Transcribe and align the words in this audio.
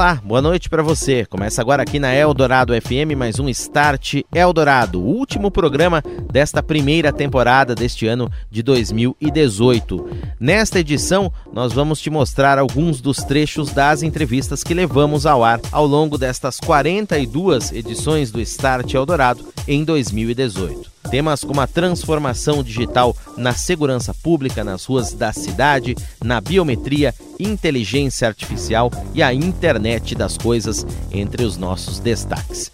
Olá, 0.00 0.18
boa 0.24 0.40
noite 0.40 0.70
para 0.70 0.82
você. 0.82 1.26
Começa 1.26 1.60
agora 1.60 1.82
aqui 1.82 1.98
na 1.98 2.14
Eldorado 2.14 2.72
FM 2.72 3.14
mais 3.18 3.38
um 3.38 3.50
Start 3.50 4.22
Eldorado, 4.34 4.98
o 4.98 5.04
último 5.04 5.50
programa 5.50 6.02
desta 6.32 6.62
primeira 6.62 7.12
temporada 7.12 7.74
deste 7.74 8.06
ano 8.06 8.32
de 8.50 8.62
2018. 8.62 10.08
Nesta 10.40 10.80
edição, 10.80 11.30
nós 11.52 11.74
vamos 11.74 12.00
te 12.00 12.08
mostrar 12.08 12.58
alguns 12.58 13.02
dos 13.02 13.18
trechos 13.18 13.72
das 13.72 14.02
entrevistas 14.02 14.64
que 14.64 14.72
levamos 14.72 15.26
ao 15.26 15.44
ar 15.44 15.60
ao 15.70 15.86
longo 15.86 16.16
destas 16.16 16.58
42 16.58 17.70
edições 17.70 18.32
do 18.32 18.40
Start 18.40 18.94
Eldorado 18.94 19.44
em 19.68 19.84
2018. 19.84 20.99
Temas 21.10 21.42
como 21.42 21.60
a 21.60 21.66
transformação 21.66 22.62
digital 22.62 23.16
na 23.36 23.52
segurança 23.52 24.12
pública 24.12 24.62
nas 24.62 24.84
ruas 24.84 25.12
da 25.12 25.32
cidade, 25.32 25.96
na 26.22 26.40
biometria, 26.40 27.14
inteligência 27.38 28.28
artificial 28.28 28.90
e 29.14 29.22
a 29.22 29.32
internet 29.32 30.14
das 30.14 30.36
coisas 30.36 30.86
entre 31.10 31.44
os 31.44 31.56
nossos 31.56 31.98
destaques. 31.98 32.70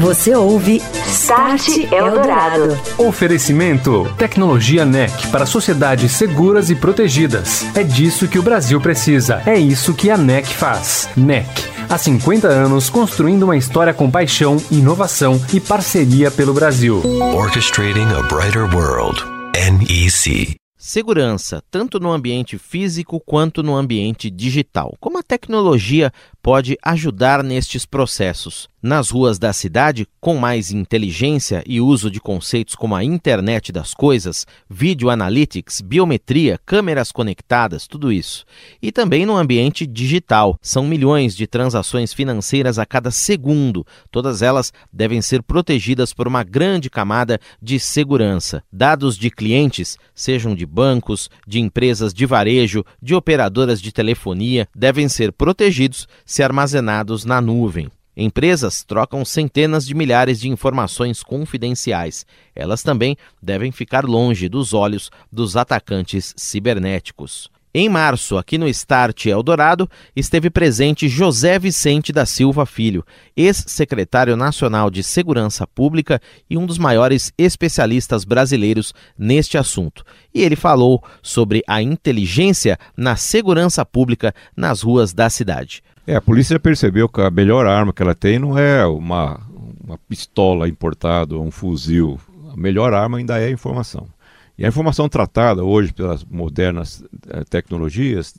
Você 0.00 0.34
ouve 0.34 0.80
Start 1.06 1.68
Eldorado. 1.90 2.78
Oferecimento 2.98 4.08
Tecnologia 4.16 4.84
NEC 4.84 5.26
para 5.28 5.44
sociedades 5.44 6.12
seguras 6.12 6.70
e 6.70 6.74
protegidas. 6.74 7.66
É 7.74 7.82
disso 7.82 8.28
que 8.28 8.38
o 8.38 8.42
Brasil 8.42 8.80
precisa. 8.80 9.42
É 9.44 9.58
isso 9.58 9.94
que 9.94 10.10
a 10.10 10.16
NEC 10.16 10.46
faz. 10.46 11.08
NEC 11.16 11.77
há 11.88 11.96
50 11.96 12.46
anos 12.46 12.90
construindo 12.90 13.44
uma 13.44 13.56
história 13.56 13.94
com 13.94 14.10
paixão, 14.10 14.56
inovação 14.70 15.40
e 15.52 15.60
parceria 15.60 16.30
pelo 16.30 16.52
Brasil. 16.52 17.02
Orchestrating 17.34 18.08
a 18.16 18.22
Brighter 18.22 18.72
World. 18.74 19.22
NEC. 19.54 20.56
Segurança, 20.76 21.60
tanto 21.70 21.98
no 21.98 22.12
ambiente 22.12 22.56
físico 22.56 23.20
quanto 23.20 23.62
no 23.62 23.74
ambiente 23.74 24.30
digital. 24.30 24.96
Como 25.00 25.18
a 25.18 25.22
tecnologia 25.22 26.12
pode 26.42 26.76
ajudar 26.82 27.42
nestes 27.42 27.84
processos? 27.84 28.68
Nas 28.80 29.10
ruas 29.10 29.40
da 29.40 29.52
cidade, 29.52 30.06
com 30.20 30.36
mais 30.36 30.70
inteligência 30.70 31.64
e 31.66 31.80
uso 31.80 32.08
de 32.08 32.20
conceitos 32.20 32.76
como 32.76 32.94
a 32.94 33.02
internet 33.02 33.72
das 33.72 33.92
coisas, 33.92 34.46
vídeo 34.70 35.10
analytics, 35.10 35.80
biometria, 35.80 36.60
câmeras 36.64 37.10
conectadas, 37.10 37.88
tudo 37.88 38.12
isso. 38.12 38.44
E 38.80 38.92
também 38.92 39.26
no 39.26 39.36
ambiente 39.36 39.84
digital. 39.84 40.56
São 40.62 40.86
milhões 40.86 41.34
de 41.34 41.44
transações 41.44 42.12
financeiras 42.12 42.78
a 42.78 42.86
cada 42.86 43.10
segundo. 43.10 43.84
Todas 44.12 44.42
elas 44.42 44.72
devem 44.92 45.20
ser 45.20 45.42
protegidas 45.42 46.12
por 46.12 46.28
uma 46.28 46.44
grande 46.44 46.88
camada 46.88 47.40
de 47.60 47.80
segurança. 47.80 48.62
Dados 48.72 49.18
de 49.18 49.28
clientes, 49.28 49.98
sejam 50.14 50.54
de 50.54 50.64
bancos, 50.64 51.28
de 51.44 51.58
empresas 51.58 52.14
de 52.14 52.24
varejo, 52.24 52.84
de 53.02 53.12
operadoras 53.12 53.82
de 53.82 53.90
telefonia, 53.90 54.68
devem 54.72 55.08
ser 55.08 55.32
protegidos 55.32 56.06
se 56.38 56.42
armazenados 56.44 57.24
na 57.24 57.40
nuvem. 57.40 57.90
Empresas 58.16 58.84
trocam 58.84 59.24
centenas 59.24 59.84
de 59.84 59.92
milhares 59.92 60.38
de 60.38 60.48
informações 60.48 61.20
confidenciais. 61.20 62.24
Elas 62.54 62.80
também 62.80 63.16
devem 63.42 63.72
ficar 63.72 64.04
longe 64.04 64.48
dos 64.48 64.72
olhos 64.72 65.10
dos 65.32 65.56
atacantes 65.56 66.32
cibernéticos. 66.36 67.50
Em 67.74 67.88
março, 67.88 68.38
aqui 68.38 68.56
no 68.56 68.68
Start 68.68 69.26
Eldorado, 69.26 69.90
esteve 70.14 70.48
presente 70.48 71.08
José 71.08 71.58
Vicente 71.58 72.12
da 72.12 72.24
Silva 72.24 72.64
Filho, 72.64 73.04
ex-secretário 73.36 74.36
nacional 74.36 74.92
de 74.92 75.02
Segurança 75.02 75.66
Pública 75.66 76.22
e 76.48 76.56
um 76.56 76.66
dos 76.66 76.78
maiores 76.78 77.32
especialistas 77.36 78.24
brasileiros 78.24 78.94
neste 79.18 79.58
assunto. 79.58 80.04
E 80.32 80.40
ele 80.42 80.54
falou 80.54 81.02
sobre 81.20 81.64
a 81.66 81.82
inteligência 81.82 82.78
na 82.96 83.16
segurança 83.16 83.84
pública 83.84 84.32
nas 84.56 84.82
ruas 84.82 85.12
da 85.12 85.28
cidade. 85.28 85.82
É, 86.08 86.16
a 86.16 86.22
polícia 86.22 86.58
percebeu 86.58 87.06
que 87.06 87.20
a 87.20 87.30
melhor 87.30 87.66
arma 87.66 87.92
que 87.92 88.02
ela 88.02 88.14
tem 88.14 88.38
não 88.38 88.56
é 88.56 88.86
uma, 88.86 89.38
uma 89.84 89.98
pistola 90.08 90.66
importada 90.66 91.36
ou 91.36 91.44
um 91.44 91.50
fuzil. 91.50 92.18
A 92.50 92.56
melhor 92.56 92.94
arma 92.94 93.18
ainda 93.18 93.38
é 93.38 93.48
a 93.48 93.50
informação. 93.50 94.08
E 94.56 94.64
a 94.64 94.68
informação 94.68 95.06
tratada 95.06 95.62
hoje 95.62 95.92
pelas 95.92 96.24
modernas 96.24 97.04
eh, 97.28 97.44
tecnologias, 97.50 98.34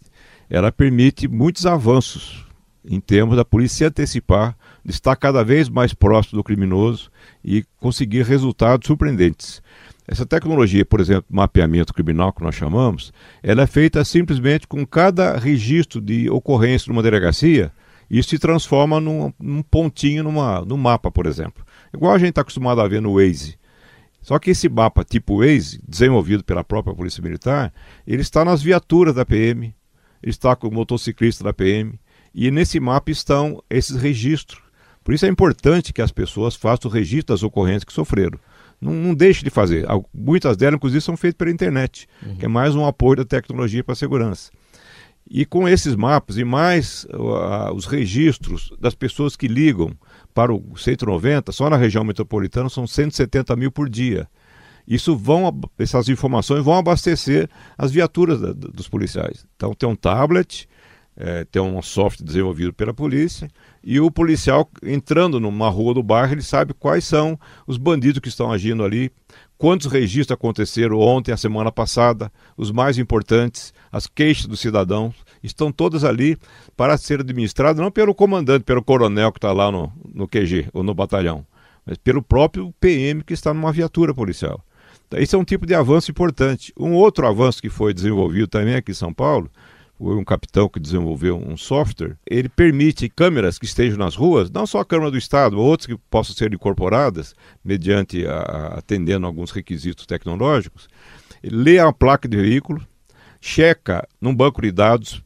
ela 0.50 0.72
permite 0.72 1.28
muitos 1.28 1.68
avanços 1.68 2.44
em 2.86 3.00
termos 3.00 3.36
da 3.36 3.46
polícia 3.46 3.78
se 3.78 3.86
antecipar, 3.86 4.58
de 4.84 4.92
estar 4.92 5.16
cada 5.16 5.44
vez 5.44 5.70
mais 5.70 5.94
próximo 5.94 6.38
do 6.38 6.44
criminoso 6.44 7.12
e 7.44 7.64
conseguir 7.78 8.24
resultados 8.24 8.88
surpreendentes. 8.88 9.62
Essa 10.08 10.26
tecnologia, 10.26 10.84
por 10.84 11.00
exemplo, 11.00 11.26
mapeamento 11.30 11.94
criminal 11.94 12.34
que 12.34 12.42
nós 12.42 12.56
chamamos, 12.56 13.14
ela 13.44 13.62
é 13.62 13.68
feita 13.68 14.04
simplesmente 14.04 14.68
com 14.68 14.86
cada 14.86 15.38
registro 15.38 16.02
de 16.02 16.30
ocorrência 16.30 16.90
numa 16.90 17.04
delegacia, 17.04 17.72
isso 18.10 18.30
se 18.30 18.40
transforma 18.40 19.00
num, 19.00 19.32
num 19.40 19.62
pontinho 19.62 20.24
numa, 20.24 20.62
no 20.66 20.76
mapa, 20.78 21.12
por 21.12 21.28
exemplo. 21.28 21.64
Igual 21.94 22.14
a 22.14 22.18
gente 22.18 22.30
está 22.30 22.42
acostumado 22.42 22.82
a 22.82 22.88
ver 22.88 23.02
no 23.02 23.14
Waze. 23.14 23.60
Só 24.22 24.40
que 24.40 24.50
esse 24.50 24.68
mapa 24.68 25.04
tipo 25.04 25.38
Waze, 25.38 25.80
desenvolvido 25.88 26.44
pela 26.44 26.64
própria 26.64 26.96
Polícia 26.96 27.22
Militar, 27.22 27.72
ele 28.06 28.22
está 28.22 28.44
nas 28.44 28.62
viaturas 28.62 29.14
da 29.14 29.26
PM, 29.26 29.76
ele 30.22 30.32
está 30.32 30.56
com 30.56 30.68
o 30.68 30.74
motociclista 30.74 31.44
da 31.44 31.54
PM, 31.54 32.00
e 32.34 32.52
nesse 32.52 32.80
mapa 32.80 33.12
estão 33.12 33.64
esses 33.70 33.96
registros. 33.96 34.62
Por 35.04 35.14
isso 35.14 35.26
é 35.26 35.30
importante 35.30 35.94
que 35.94 36.02
as 36.02 36.12
pessoas 36.12 36.56
façam 36.56 36.90
o 36.90 36.94
registro 36.94 37.34
das 37.34 37.44
ocorrências 37.44 37.84
que 37.84 37.94
sofreram 37.94 38.40
não, 38.82 38.94
não 38.94 39.14
deixe 39.14 39.44
de 39.44 39.50
fazer. 39.50 39.86
Muitas 40.14 40.56
delas, 40.56 40.76
inclusive, 40.76 41.02
são 41.02 41.18
feitas 41.18 41.38
pela 41.38 41.52
internet, 41.52 42.08
uhum. 42.26 42.36
que 42.36 42.46
é 42.46 42.48
mais 42.48 42.76
um 42.76 42.86
apoio 42.86 43.18
da 43.18 43.26
tecnologia 43.26 43.84
para 43.84 43.94
a 43.94 43.96
segurança. 43.96 44.52
E 45.30 45.46
com 45.46 45.68
esses 45.68 45.96
mapas 45.96 46.38
e 46.38 46.44
mais 46.44 47.04
uh, 47.06 47.74
os 47.76 47.86
registros 47.86 48.74
das 48.80 48.96
pessoas 48.96 49.36
que 49.36 49.48
ligam 49.48 49.92
para 50.34 50.54
o 50.54 50.76
190, 50.76 51.52
só 51.52 51.70
na 51.70 51.78
região 51.78 52.04
metropolitana 52.04 52.70
são 52.70 52.88
170 52.88 53.56
mil 53.56 53.72
por 53.72 53.90
dia. 53.90 54.28
Isso 54.88 55.16
vão, 55.16 55.60
essas 55.78 56.10
informações 56.10 56.64
vão 56.64 56.76
abastecer 56.76 57.48
as 57.78 57.92
viaturas 57.92 58.42
da, 58.42 58.54
dos 58.54 58.88
policiais. 58.88 59.46
Então 59.56 59.76
tem 59.76 59.88
um 59.88 59.96
tablet, 59.96 60.68
é, 61.20 61.44
tem 61.44 61.62
um 61.62 61.82
software 61.82 62.26
desenvolvido 62.26 62.72
pela 62.72 62.94
polícia 62.94 63.52
e 63.84 64.00
o 64.00 64.10
policial 64.10 64.70
entrando 64.82 65.38
numa 65.38 65.68
rua 65.70 65.94
do 65.94 66.02
bairro, 66.02 66.34
ele 66.34 66.42
sabe 66.42 66.74
quais 66.74 67.04
são 67.04 67.38
os 67.68 67.76
bandidos 67.78 68.22
que 68.22 68.30
estão 68.30 68.50
agindo 68.50 68.86
ali, 68.86 69.12
quantos 69.58 69.92
registros 69.92 70.34
aconteceram 70.34 70.98
ontem, 70.98 71.34
a 71.34 71.38
semana 71.38 71.72
passada, 71.74 72.32
os 72.56 72.72
mais 72.72 72.98
importantes, 72.98 73.74
as 73.92 74.08
queixas 74.08 74.46
dos 74.46 74.62
cidadãos, 74.62 75.14
estão 75.44 75.74
todas 75.74 76.06
ali 76.06 76.38
para 76.78 76.98
ser 76.98 77.20
administradas 77.20 77.82
não 77.82 77.92
pelo 77.92 78.16
comandante, 78.16 78.64
pelo 78.64 78.82
coronel 78.82 79.32
que 79.34 79.40
está 79.40 79.52
lá 79.52 79.70
no, 79.70 79.92
no 80.14 80.26
QG 80.26 80.70
ou 80.72 80.84
no 80.84 80.94
batalhão, 80.94 81.46
mas 81.86 81.98
pelo 81.98 82.24
próprio 82.24 82.74
PM 82.80 83.24
que 83.26 83.34
está 83.34 83.54
numa 83.54 83.74
viatura 83.74 84.14
policial. 84.14 84.64
Então, 85.08 85.20
esse 85.20 85.36
é 85.36 85.38
um 85.38 85.44
tipo 85.44 85.66
de 85.66 85.74
avanço 85.74 86.12
importante. 86.12 86.72
Um 86.78 86.94
outro 86.94 87.26
avanço 87.28 87.62
que 87.62 87.70
foi 87.70 87.96
desenvolvido 87.96 88.48
também 88.48 88.76
aqui 88.76 88.92
em 88.92 88.96
São 88.96 89.12
Paulo 89.12 89.50
foi 90.00 90.16
um 90.16 90.24
capitão 90.24 90.70
que 90.70 90.80
desenvolveu 90.80 91.38
um 91.38 91.58
software, 91.58 92.16
ele 92.26 92.48
permite 92.48 93.10
câmeras 93.10 93.60
que 93.60 93.66
estejam 93.66 93.98
nas 93.98 94.16
ruas, 94.16 94.50
não 94.50 94.66
só 94.66 94.80
a 94.80 94.86
Câmara 94.86 95.12
do 95.12 95.18
Estado, 95.18 95.60
outras 95.60 95.88
que 95.88 95.98
possam 96.10 96.34
ser 96.34 96.54
incorporadas, 96.54 97.36
mediante 97.64 98.26
a, 98.26 98.76
atendendo 98.78 99.28
alguns 99.28 99.52
requisitos 99.52 100.06
tecnológicos, 100.06 100.88
lê 101.44 101.80
a 101.80 101.92
placa 101.92 102.30
de 102.30 102.38
veículo, 102.38 102.82
checa 103.42 104.08
num 104.22 104.34
banco 104.34 104.62
de 104.62 104.72
dados 104.72 105.22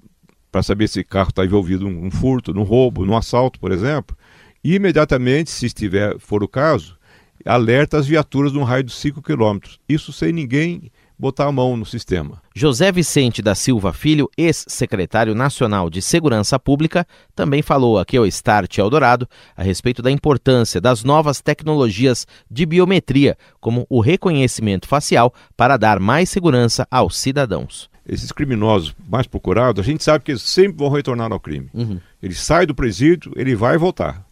para 0.52 0.64
saber 0.64 0.88
se 0.88 1.02
o 1.02 1.06
carro 1.06 1.30
está 1.30 1.46
envolvido 1.46 1.88
num 1.88 2.10
furto, 2.10 2.52
num 2.52 2.64
roubo, 2.64 3.06
num 3.06 3.16
assalto, 3.16 3.60
por 3.60 3.72
exemplo, 3.72 4.18
e 4.64 4.74
imediatamente, 4.74 5.52
se 5.52 5.68
estiver 5.68 6.18
for 6.18 6.44
o 6.44 6.48
caso, 6.48 6.98
alerta 7.46 7.98
as 7.98 8.08
viaturas 8.08 8.54
num 8.54 8.64
raio 8.64 8.84
de 8.84 8.94
5 8.94 9.22
km. 9.22 9.60
Isso 9.88 10.12
sem 10.12 10.32
ninguém 10.32 10.92
botar 11.18 11.46
a 11.46 11.52
mão 11.52 11.78
no 11.78 11.86
sistema. 11.86 12.42
José 12.56 12.92
Vicente 12.92 13.42
da 13.42 13.56
Silva 13.56 13.94
Filho, 13.94 14.30
ex-secretário 14.38 15.34
nacional 15.34 15.90
de 15.90 16.02
Segurança 16.02 16.60
Pública, 16.60 17.08
também 17.36 17.62
falou 17.62 17.98
aqui 17.98 18.18
ao 18.18 18.26
Start 18.26 18.78
Eldorado 18.78 19.28
a 19.56 19.64
respeito 19.64 20.02
da 20.02 20.12
importância 20.12 20.80
das 20.82 21.04
novas 21.04 21.42
tecnologias 21.42 22.28
de 22.50 22.66
biometria, 22.66 23.38
como 23.60 23.86
o 23.90 24.00
reconhecimento 24.00 24.88
facial, 24.88 25.34
para 25.56 25.78
dar 25.78 26.00
mais 26.00 26.30
segurança 26.30 26.88
aos 26.92 27.18
cidadãos. 27.18 27.90
Esses 28.06 28.32
criminosos 28.32 28.94
mais 29.08 29.26
procurados, 29.26 29.82
a 29.82 29.86
gente 29.86 30.04
sabe 30.04 30.26
que 30.26 30.32
eles 30.32 30.42
sempre 30.42 30.78
vão 30.78 30.90
retornar 30.90 31.32
ao 31.32 31.40
crime. 31.40 31.70
Uhum. 31.74 32.00
Ele 32.22 32.36
sai 32.36 32.66
do 32.66 32.76
presídio, 32.76 33.32
ele 33.36 33.56
vai 33.56 33.78
voltar. 33.78 34.26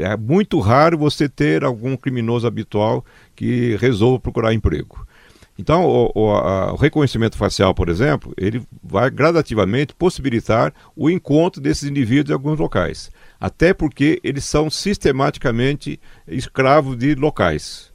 É 0.00 0.16
muito 0.16 0.60
raro 0.60 0.98
você 0.98 1.28
ter 1.28 1.64
algum 1.64 1.96
criminoso 1.96 2.46
habitual 2.46 3.04
que 3.34 3.76
resolva 3.76 4.20
procurar 4.20 4.52
emprego. 4.52 5.06
Então, 5.58 5.86
o, 5.86 6.12
o, 6.14 6.30
a, 6.32 6.72
o, 6.72 6.76
reconhecimento 6.76 7.36
facial, 7.36 7.74
por 7.74 7.88
exemplo, 7.88 8.32
ele 8.36 8.62
vai 8.82 9.10
gradativamente 9.10 9.94
possibilitar 9.94 10.72
o 10.94 11.08
encontro 11.08 11.60
desses 11.60 11.88
indivíduos 11.88 12.30
em 12.30 12.34
alguns 12.34 12.58
locais. 12.58 13.10
Até 13.40 13.72
porque 13.72 14.20
eles 14.22 14.44
são 14.44 14.68
sistematicamente 14.68 15.98
escravos 16.28 16.96
de 16.96 17.14
locais. 17.14 17.90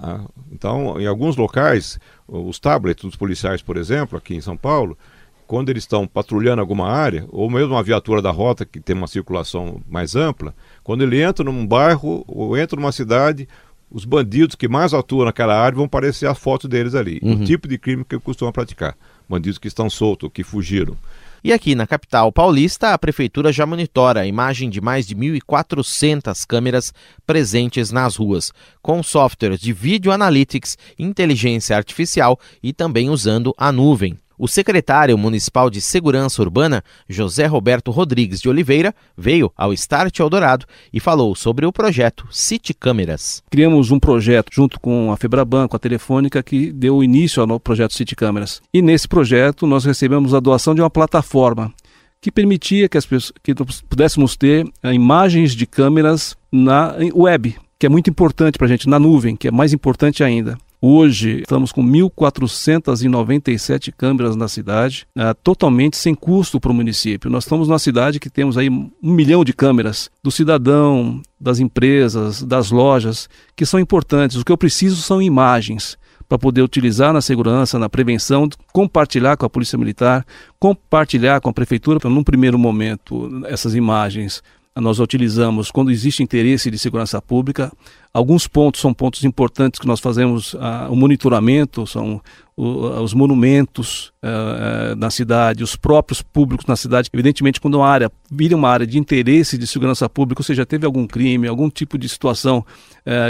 Tá? 0.00 0.24
Então, 0.50 1.00
em 1.00 1.06
alguns 1.06 1.36
locais, 1.36 1.98
os 2.26 2.58
tablets 2.58 3.04
dos 3.04 3.16
policiais, 3.16 3.62
por 3.62 3.76
exemplo, 3.76 4.18
aqui 4.18 4.34
em 4.34 4.40
São 4.40 4.56
Paulo, 4.56 4.98
quando 5.46 5.70
eles 5.70 5.84
estão 5.84 6.06
patrulhando 6.06 6.60
alguma 6.60 6.90
área, 6.90 7.26
ou 7.30 7.48
mesmo 7.48 7.72
uma 7.72 7.82
viatura 7.82 8.20
da 8.20 8.30
rota 8.30 8.66
que 8.66 8.78
tem 8.78 8.94
uma 8.94 9.06
circulação 9.06 9.80
mais 9.88 10.14
ampla, 10.14 10.54
quando 10.84 11.02
ele 11.02 11.22
entra 11.22 11.42
num 11.42 11.66
bairro 11.66 12.22
ou 12.28 12.56
entra 12.56 12.78
numa 12.78 12.92
cidade, 12.92 13.48
os 13.90 14.04
bandidos 14.04 14.54
que 14.54 14.68
mais 14.68 14.92
atuam 14.92 15.24
naquela 15.24 15.58
área 15.58 15.76
vão 15.76 15.86
aparecer 15.86 16.26
a 16.26 16.34
foto 16.34 16.68
deles 16.68 16.94
ali, 16.94 17.18
uhum. 17.22 17.34
o 17.34 17.44
tipo 17.44 17.66
de 17.66 17.78
crime 17.78 18.04
que 18.04 18.18
costumam 18.18 18.52
praticar. 18.52 18.96
Bandidos 19.28 19.58
que 19.58 19.68
estão 19.68 19.88
soltos, 19.90 20.30
que 20.32 20.42
fugiram. 20.42 20.96
E 21.42 21.52
aqui 21.52 21.74
na 21.74 21.86
capital 21.86 22.32
paulista, 22.32 22.92
a 22.92 22.98
prefeitura 22.98 23.52
já 23.52 23.64
monitora 23.64 24.20
a 24.20 24.26
imagem 24.26 24.68
de 24.68 24.80
mais 24.80 25.06
de 25.06 25.14
1.400 25.14 26.44
câmeras 26.46 26.92
presentes 27.26 27.92
nas 27.92 28.16
ruas, 28.16 28.52
com 28.82 29.02
softwares 29.02 29.60
de 29.60 29.72
Video 29.72 30.10
Analytics, 30.10 30.76
inteligência 30.98 31.76
artificial 31.76 32.38
e 32.62 32.72
também 32.72 33.08
usando 33.08 33.54
a 33.56 33.70
nuvem. 33.70 34.18
O 34.38 34.46
secretário 34.46 35.18
municipal 35.18 35.68
de 35.68 35.80
Segurança 35.80 36.40
Urbana, 36.40 36.84
José 37.08 37.46
Roberto 37.46 37.90
Rodrigues 37.90 38.40
de 38.40 38.48
Oliveira, 38.48 38.94
veio 39.16 39.52
ao 39.56 39.72
Start 39.72 40.16
Eldorado 40.20 40.64
e 40.92 41.00
falou 41.00 41.34
sobre 41.34 41.66
o 41.66 41.72
projeto 41.72 42.24
City 42.30 42.72
Câmeras. 42.72 43.42
Criamos 43.50 43.90
um 43.90 43.98
projeto 43.98 44.50
junto 44.52 44.78
com 44.78 45.10
a 45.10 45.16
Febraban, 45.16 45.66
com 45.66 45.74
a 45.74 45.80
Telefônica, 45.80 46.40
que 46.40 46.70
deu 46.70 47.02
início 47.02 47.42
ao 47.42 47.58
projeto 47.58 47.94
City 47.94 48.14
Câmeras. 48.14 48.62
E 48.72 48.80
nesse 48.80 49.08
projeto 49.08 49.66
nós 49.66 49.84
recebemos 49.84 50.32
a 50.32 50.38
doação 50.38 50.72
de 50.72 50.80
uma 50.80 50.90
plataforma 50.90 51.74
que 52.20 52.30
permitia 52.30 52.88
que, 52.88 52.98
as 52.98 53.06
pessoas, 53.06 53.32
que 53.42 53.52
pudéssemos 53.88 54.36
ter 54.36 54.64
uh, 54.64 54.92
imagens 54.92 55.52
de 55.52 55.66
câmeras 55.66 56.36
na 56.50 56.94
web, 57.12 57.56
que 57.78 57.86
é 57.86 57.88
muito 57.88 58.08
importante 58.10 58.56
para 58.56 58.66
a 58.66 58.70
gente, 58.70 58.88
na 58.88 58.98
nuvem, 58.98 59.36
que 59.36 59.48
é 59.48 59.50
mais 59.50 59.72
importante 59.72 60.22
ainda. 60.22 60.58
Hoje 60.80 61.40
estamos 61.40 61.72
com 61.72 61.82
1.497 61.82 63.92
câmeras 63.96 64.36
na 64.36 64.46
cidade, 64.46 65.08
uh, 65.16 65.34
totalmente 65.42 65.96
sem 65.96 66.14
custo 66.14 66.60
para 66.60 66.70
o 66.70 66.74
município. 66.74 67.28
Nós 67.28 67.42
estamos 67.42 67.66
numa 67.66 67.80
cidade 67.80 68.20
que 68.20 68.30
temos 68.30 68.56
aí 68.56 68.70
um 68.70 68.92
milhão 69.02 69.44
de 69.44 69.52
câmeras 69.52 70.08
do 70.22 70.30
cidadão, 70.30 71.20
das 71.40 71.58
empresas, 71.58 72.44
das 72.44 72.70
lojas, 72.70 73.28
que 73.56 73.66
são 73.66 73.80
importantes. 73.80 74.36
O 74.36 74.44
que 74.44 74.52
eu 74.52 74.56
preciso 74.56 75.02
são 75.02 75.20
imagens 75.20 75.98
para 76.28 76.38
poder 76.38 76.62
utilizar 76.62 77.12
na 77.12 77.22
segurança, 77.22 77.76
na 77.76 77.88
prevenção, 77.88 78.48
compartilhar 78.72 79.36
com 79.36 79.46
a 79.46 79.50
Polícia 79.50 79.78
Militar, 79.78 80.24
compartilhar 80.60 81.40
com 81.40 81.48
a 81.48 81.52
Prefeitura, 81.52 81.98
para 81.98 82.10
num 82.10 82.22
primeiro 82.22 82.58
momento 82.58 83.42
essas 83.46 83.74
imagens 83.74 84.42
nós 84.80 85.00
utilizamos 85.00 85.70
quando 85.70 85.90
existe 85.90 86.22
interesse 86.22 86.70
de 86.70 86.78
segurança 86.78 87.20
pública. 87.20 87.72
Alguns 88.12 88.46
pontos 88.46 88.80
são 88.80 88.94
pontos 88.94 89.24
importantes 89.24 89.78
que 89.78 89.86
nós 89.86 90.00
fazemos 90.00 90.54
uh, 90.54 90.90
o 90.90 90.96
monitoramento, 90.96 91.86
são 91.86 92.20
uh, 92.56 93.00
os 93.02 93.12
monumentos 93.12 94.12
uh, 94.22 94.96
na 94.96 95.10
cidade, 95.10 95.62
os 95.62 95.76
próprios 95.76 96.22
públicos 96.22 96.66
na 96.66 96.76
cidade. 96.76 97.10
Evidentemente, 97.12 97.60
quando 97.60 97.74
uma 97.74 97.88
área 97.88 98.10
vira 98.30 98.56
uma 98.56 98.68
área 98.68 98.86
de 98.86 98.98
interesse 98.98 99.58
de 99.58 99.66
segurança 99.66 100.08
pública, 100.08 100.40
ou 100.40 100.44
seja, 100.44 100.64
teve 100.64 100.86
algum 100.86 101.06
crime, 101.06 101.46
algum 101.46 101.68
tipo 101.68 101.98
de 101.98 102.08
situação 102.08 102.64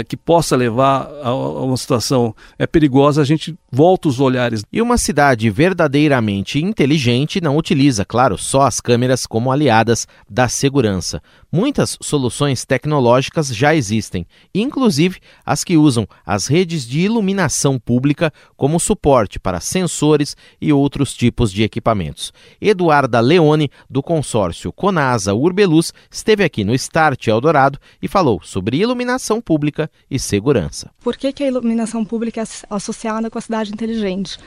que 0.07 0.17
possa 0.17 0.55
levar 0.55 1.09
a, 1.23 1.29
a 1.29 1.63
uma 1.63 1.77
situação 1.77 2.35
é, 2.57 2.67
perigosa, 2.67 3.21
a 3.21 3.25
gente 3.25 3.55
volta 3.71 4.09
os 4.09 4.19
olhares. 4.19 4.63
E 4.71 4.81
uma 4.81 4.97
cidade 4.97 5.49
verdadeiramente 5.49 6.59
inteligente 6.59 7.39
não 7.39 7.55
utiliza, 7.55 8.03
claro, 8.03 8.37
só 8.37 8.63
as 8.63 8.81
câmeras 8.81 9.25
como 9.25 9.51
aliadas 9.51 10.07
da 10.29 10.49
segurança. 10.49 11.21
Muitas 11.51 11.97
soluções 12.01 12.65
tecnológicas 12.65 13.47
já 13.47 13.73
existem, 13.73 14.25
inclusive 14.53 15.19
as 15.45 15.63
que 15.63 15.77
usam 15.77 16.07
as 16.25 16.47
redes 16.47 16.85
de 16.87 16.99
iluminação 16.99 17.79
pública 17.79 18.31
como 18.55 18.79
suporte 18.79 19.39
para 19.39 19.59
sensores 19.59 20.35
e 20.61 20.71
outros 20.73 21.13
tipos 21.13 21.51
de 21.51 21.63
equipamentos. 21.63 22.31
Eduarda 22.61 23.19
Leone, 23.19 23.71
do 23.89 24.03
consórcio 24.03 24.71
Conasa 24.71 25.33
Urbeluz, 25.33 25.93
esteve 26.11 26.43
aqui 26.43 26.63
no 26.63 26.75
Start 26.75 27.27
Eldorado 27.27 27.79
e 28.01 28.07
falou 28.07 28.41
sobre 28.43 28.77
iluminação 28.77 29.41
pública 29.41 29.68
e 30.09 30.19
segurança. 30.19 30.91
Por 31.03 31.17
que, 31.17 31.31
que 31.31 31.43
a 31.43 31.47
iluminação 31.47 32.03
pública 32.05 32.41
é 32.41 32.45
associada 32.69 33.29
com 33.29 33.37
a 33.37 33.41
cidade 33.41 33.71
inteligente? 33.71 34.37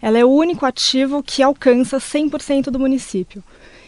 Ela 0.00 0.18
é 0.18 0.24
o 0.24 0.30
único 0.30 0.64
ativo 0.64 1.22
que 1.22 1.42
alcança 1.42 1.98
100% 1.98 2.70
do 2.70 2.78
município. 2.78 3.42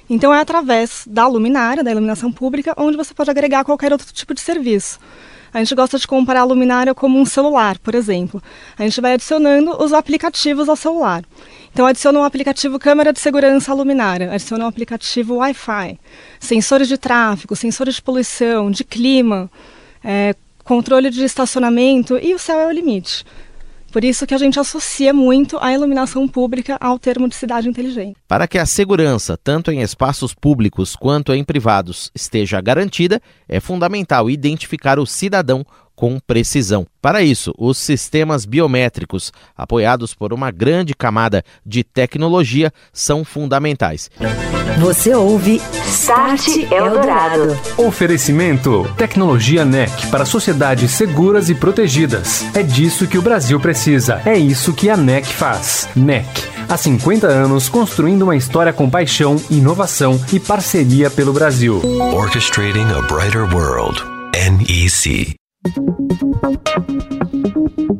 Então 0.08 0.34
é 0.34 0.40
através 0.40 1.04
da 1.06 1.26
luminária, 1.28 1.84
da 1.84 1.90
iluminação 1.92 2.32
pública, 2.32 2.74
onde 2.76 2.96
você 2.96 3.14
pode 3.14 3.30
agregar 3.30 3.64
qualquer 3.64 3.92
outro 3.92 4.12
tipo 4.12 4.34
de 4.34 4.40
serviço. 4.40 4.98
A 5.52 5.58
gente 5.58 5.74
gosta 5.74 5.98
de 5.98 6.06
comparar 6.06 6.40
a 6.40 6.44
luminária 6.44 6.94
como 6.94 7.18
um 7.18 7.24
celular, 7.24 7.78
por 7.78 7.94
exemplo. 7.94 8.42
A 8.78 8.82
gente 8.84 9.00
vai 9.00 9.14
adicionando 9.14 9.82
os 9.82 9.92
aplicativos 9.92 10.68
ao 10.68 10.76
celular. 10.76 11.24
Então 11.72 11.86
adiciona 11.86 12.18
um 12.18 12.24
aplicativo 12.24 12.78
câmera 12.78 13.12
de 13.12 13.20
segurança 13.20 13.70
à 13.72 13.74
luminária, 13.74 14.32
adiciona 14.32 14.64
um 14.64 14.68
aplicativo 14.68 15.36
Wi-Fi, 15.36 15.98
sensores 16.38 16.88
de 16.88 16.98
tráfego, 16.98 17.54
sensores 17.54 17.96
de 17.96 18.02
poluição, 18.02 18.70
de 18.70 18.82
clima, 18.82 19.50
é, 20.02 20.34
controle 20.64 21.10
de 21.10 21.24
estacionamento 21.24 22.18
e 22.22 22.34
o 22.34 22.38
céu 22.38 22.58
é 22.58 22.66
o 22.66 22.70
limite. 22.70 23.24
Por 23.92 24.04
isso 24.04 24.24
que 24.24 24.34
a 24.34 24.38
gente 24.38 24.58
associa 24.58 25.12
muito 25.12 25.58
a 25.60 25.72
iluminação 25.72 26.28
pública 26.28 26.76
ao 26.80 26.96
termo 26.96 27.28
de 27.28 27.34
cidade 27.34 27.68
inteligente. 27.68 28.16
Para 28.28 28.46
que 28.46 28.56
a 28.56 28.64
segurança, 28.64 29.36
tanto 29.36 29.72
em 29.72 29.80
espaços 29.80 30.32
públicos 30.32 30.94
quanto 30.94 31.34
em 31.34 31.42
privados, 31.42 32.08
esteja 32.14 32.60
garantida, 32.60 33.20
é 33.48 33.58
fundamental 33.58 34.30
identificar 34.30 35.00
o 35.00 35.06
cidadão 35.06 35.66
com 36.00 36.18
precisão. 36.18 36.86
Para 37.02 37.20
isso, 37.20 37.52
os 37.58 37.76
sistemas 37.76 38.46
biométricos, 38.46 39.30
apoiados 39.54 40.14
por 40.14 40.32
uma 40.32 40.50
grande 40.50 40.94
camada 40.94 41.44
de 41.64 41.84
tecnologia, 41.84 42.72
são 42.90 43.22
fundamentais. 43.22 44.10
Você 44.78 45.14
ouve 45.14 45.60
Start 45.84 46.46
Eldorado. 46.72 47.54
Oferecimento: 47.76 48.90
Tecnologia 48.96 49.62
NEC 49.62 50.06
para 50.06 50.24
sociedades 50.24 50.92
seguras 50.92 51.50
e 51.50 51.54
protegidas. 51.54 52.46
É 52.56 52.62
disso 52.62 53.06
que 53.06 53.18
o 53.18 53.22
Brasil 53.22 53.60
precisa. 53.60 54.22
É 54.24 54.38
isso 54.38 54.72
que 54.72 54.88
a 54.88 54.96
NEC 54.96 55.26
faz. 55.26 55.86
NEC. 55.94 56.26
Há 56.66 56.78
50 56.78 57.26
anos 57.26 57.68
construindo 57.68 58.22
uma 58.22 58.36
história 58.36 58.72
com 58.72 58.88
paixão, 58.88 59.36
inovação 59.50 60.18
e 60.32 60.40
parceria 60.40 61.10
pelo 61.10 61.34
Brasil. 61.34 61.82
Orchestrating 62.14 62.86
a 62.96 63.02
Brighter 63.02 63.54
World. 63.54 64.02
NEC. 64.32 65.39
Thank 65.62 65.78
you. 67.78 67.99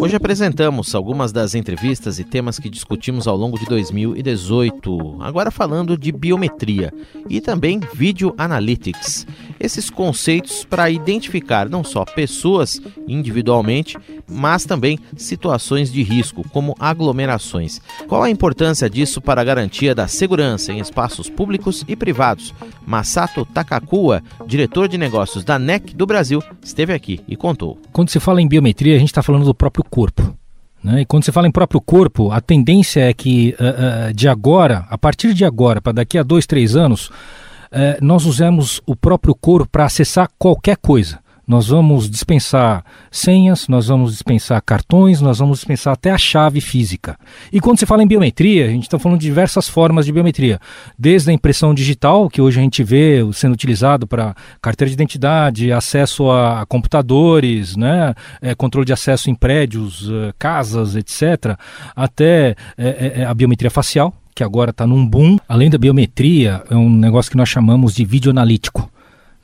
Hoje 0.00 0.14
apresentamos 0.14 0.94
algumas 0.94 1.32
das 1.32 1.56
entrevistas 1.56 2.20
e 2.20 2.24
temas 2.24 2.56
que 2.56 2.70
discutimos 2.70 3.26
ao 3.26 3.36
longo 3.36 3.58
de 3.58 3.66
2018, 3.66 5.16
agora 5.20 5.50
falando 5.50 5.98
de 5.98 6.12
biometria 6.12 6.94
e 7.28 7.40
também 7.40 7.80
video 7.94 8.32
analytics. 8.38 9.26
Esses 9.58 9.90
conceitos 9.90 10.64
para 10.64 10.88
identificar 10.88 11.68
não 11.68 11.82
só 11.82 12.04
pessoas 12.04 12.80
individualmente, 13.08 13.98
mas 14.30 14.64
também 14.64 15.00
situações 15.16 15.92
de 15.92 16.00
risco, 16.04 16.48
como 16.50 16.76
aglomerações. 16.78 17.80
Qual 18.06 18.22
a 18.22 18.30
importância 18.30 18.88
disso 18.88 19.20
para 19.20 19.40
a 19.40 19.44
garantia 19.44 19.96
da 19.96 20.06
segurança 20.06 20.72
em 20.72 20.78
espaços 20.78 21.28
públicos 21.28 21.84
e 21.88 21.96
privados? 21.96 22.54
Masato 22.86 23.44
Takakua, 23.44 24.22
diretor 24.46 24.86
de 24.86 24.96
negócios 24.96 25.42
da 25.42 25.58
NEC 25.58 25.92
do 25.92 26.06
Brasil, 26.06 26.40
esteve 26.62 26.92
aqui 26.92 27.20
e 27.26 27.36
contou. 27.36 27.80
Quando 27.92 28.10
se 28.10 28.20
fala 28.20 28.40
em 28.40 28.46
biometria, 28.46 28.94
a 28.94 28.98
gente 28.98 29.08
está 29.08 29.22
falando 29.22 29.44
do 29.44 29.54
próprio 29.54 29.87
corpo. 29.88 30.36
Né? 30.82 31.00
E 31.00 31.04
quando 31.04 31.24
se 31.24 31.32
fala 31.32 31.48
em 31.48 31.52
próprio 31.52 31.80
corpo, 31.80 32.30
a 32.30 32.40
tendência 32.40 33.00
é 33.00 33.12
que 33.12 33.54
uh, 33.58 34.10
uh, 34.10 34.14
de 34.14 34.28
agora, 34.28 34.86
a 34.88 34.96
partir 34.96 35.34
de 35.34 35.44
agora, 35.44 35.80
para 35.80 35.92
daqui 35.92 36.16
a 36.16 36.22
dois, 36.22 36.46
três 36.46 36.76
anos, 36.76 37.08
uh, 37.08 37.98
nós 38.00 38.24
usemos 38.24 38.80
o 38.86 38.94
próprio 38.94 39.34
corpo 39.34 39.68
para 39.70 39.84
acessar 39.84 40.28
qualquer 40.38 40.76
coisa. 40.76 41.18
Nós 41.48 41.68
vamos 41.68 42.10
dispensar 42.10 42.84
senhas, 43.10 43.68
nós 43.68 43.86
vamos 43.86 44.12
dispensar 44.12 44.60
cartões, 44.60 45.22
nós 45.22 45.38
vamos 45.38 45.60
dispensar 45.60 45.94
até 45.94 46.10
a 46.10 46.18
chave 46.18 46.60
física. 46.60 47.18
E 47.50 47.58
quando 47.58 47.78
se 47.78 47.86
fala 47.86 48.02
em 48.02 48.06
biometria, 48.06 48.66
a 48.66 48.68
gente 48.68 48.82
está 48.82 48.98
falando 48.98 49.18
de 49.18 49.26
diversas 49.26 49.66
formas 49.66 50.04
de 50.04 50.12
biometria. 50.12 50.60
Desde 50.98 51.30
a 51.30 51.32
impressão 51.32 51.72
digital, 51.72 52.28
que 52.28 52.42
hoje 52.42 52.60
a 52.60 52.62
gente 52.62 52.84
vê 52.84 53.26
sendo 53.32 53.54
utilizado 53.54 54.06
para 54.06 54.36
carteira 54.60 54.90
de 54.90 54.94
identidade, 54.94 55.72
acesso 55.72 56.30
a 56.30 56.66
computadores, 56.66 57.76
né, 57.76 58.14
é, 58.42 58.54
controle 58.54 58.84
de 58.84 58.92
acesso 58.92 59.30
em 59.30 59.34
prédios, 59.34 60.06
uh, 60.06 60.34
casas, 60.38 60.96
etc., 60.96 61.56
até 61.96 62.56
é, 62.76 63.22
é, 63.22 63.24
a 63.24 63.32
biometria 63.32 63.70
facial, 63.70 64.12
que 64.34 64.44
agora 64.44 64.68
está 64.68 64.86
num 64.86 65.06
boom. 65.06 65.38
Além 65.48 65.70
da 65.70 65.78
biometria, 65.78 66.62
é 66.70 66.76
um 66.76 66.90
negócio 66.90 67.30
que 67.30 67.38
nós 67.38 67.48
chamamos 67.48 67.94
de 67.94 68.04
vídeo 68.04 68.30
analítico 68.30 68.90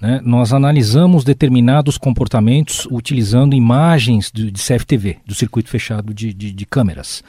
né, 0.05 0.21
nós 0.23 0.53
analisamos 0.53 1.25
determinados 1.25 1.97
comportamentos 1.97 2.87
utilizando 2.91 3.55
imagens 3.55 4.31
de, 4.31 4.51
de 4.51 4.61
CFTV, 4.61 5.17
do 5.25 5.35
circuito 5.35 5.71
fechado 5.71 6.13
de, 6.13 6.35
de, 6.35 6.53
de 6.53 6.67
câmeras. 6.67 7.25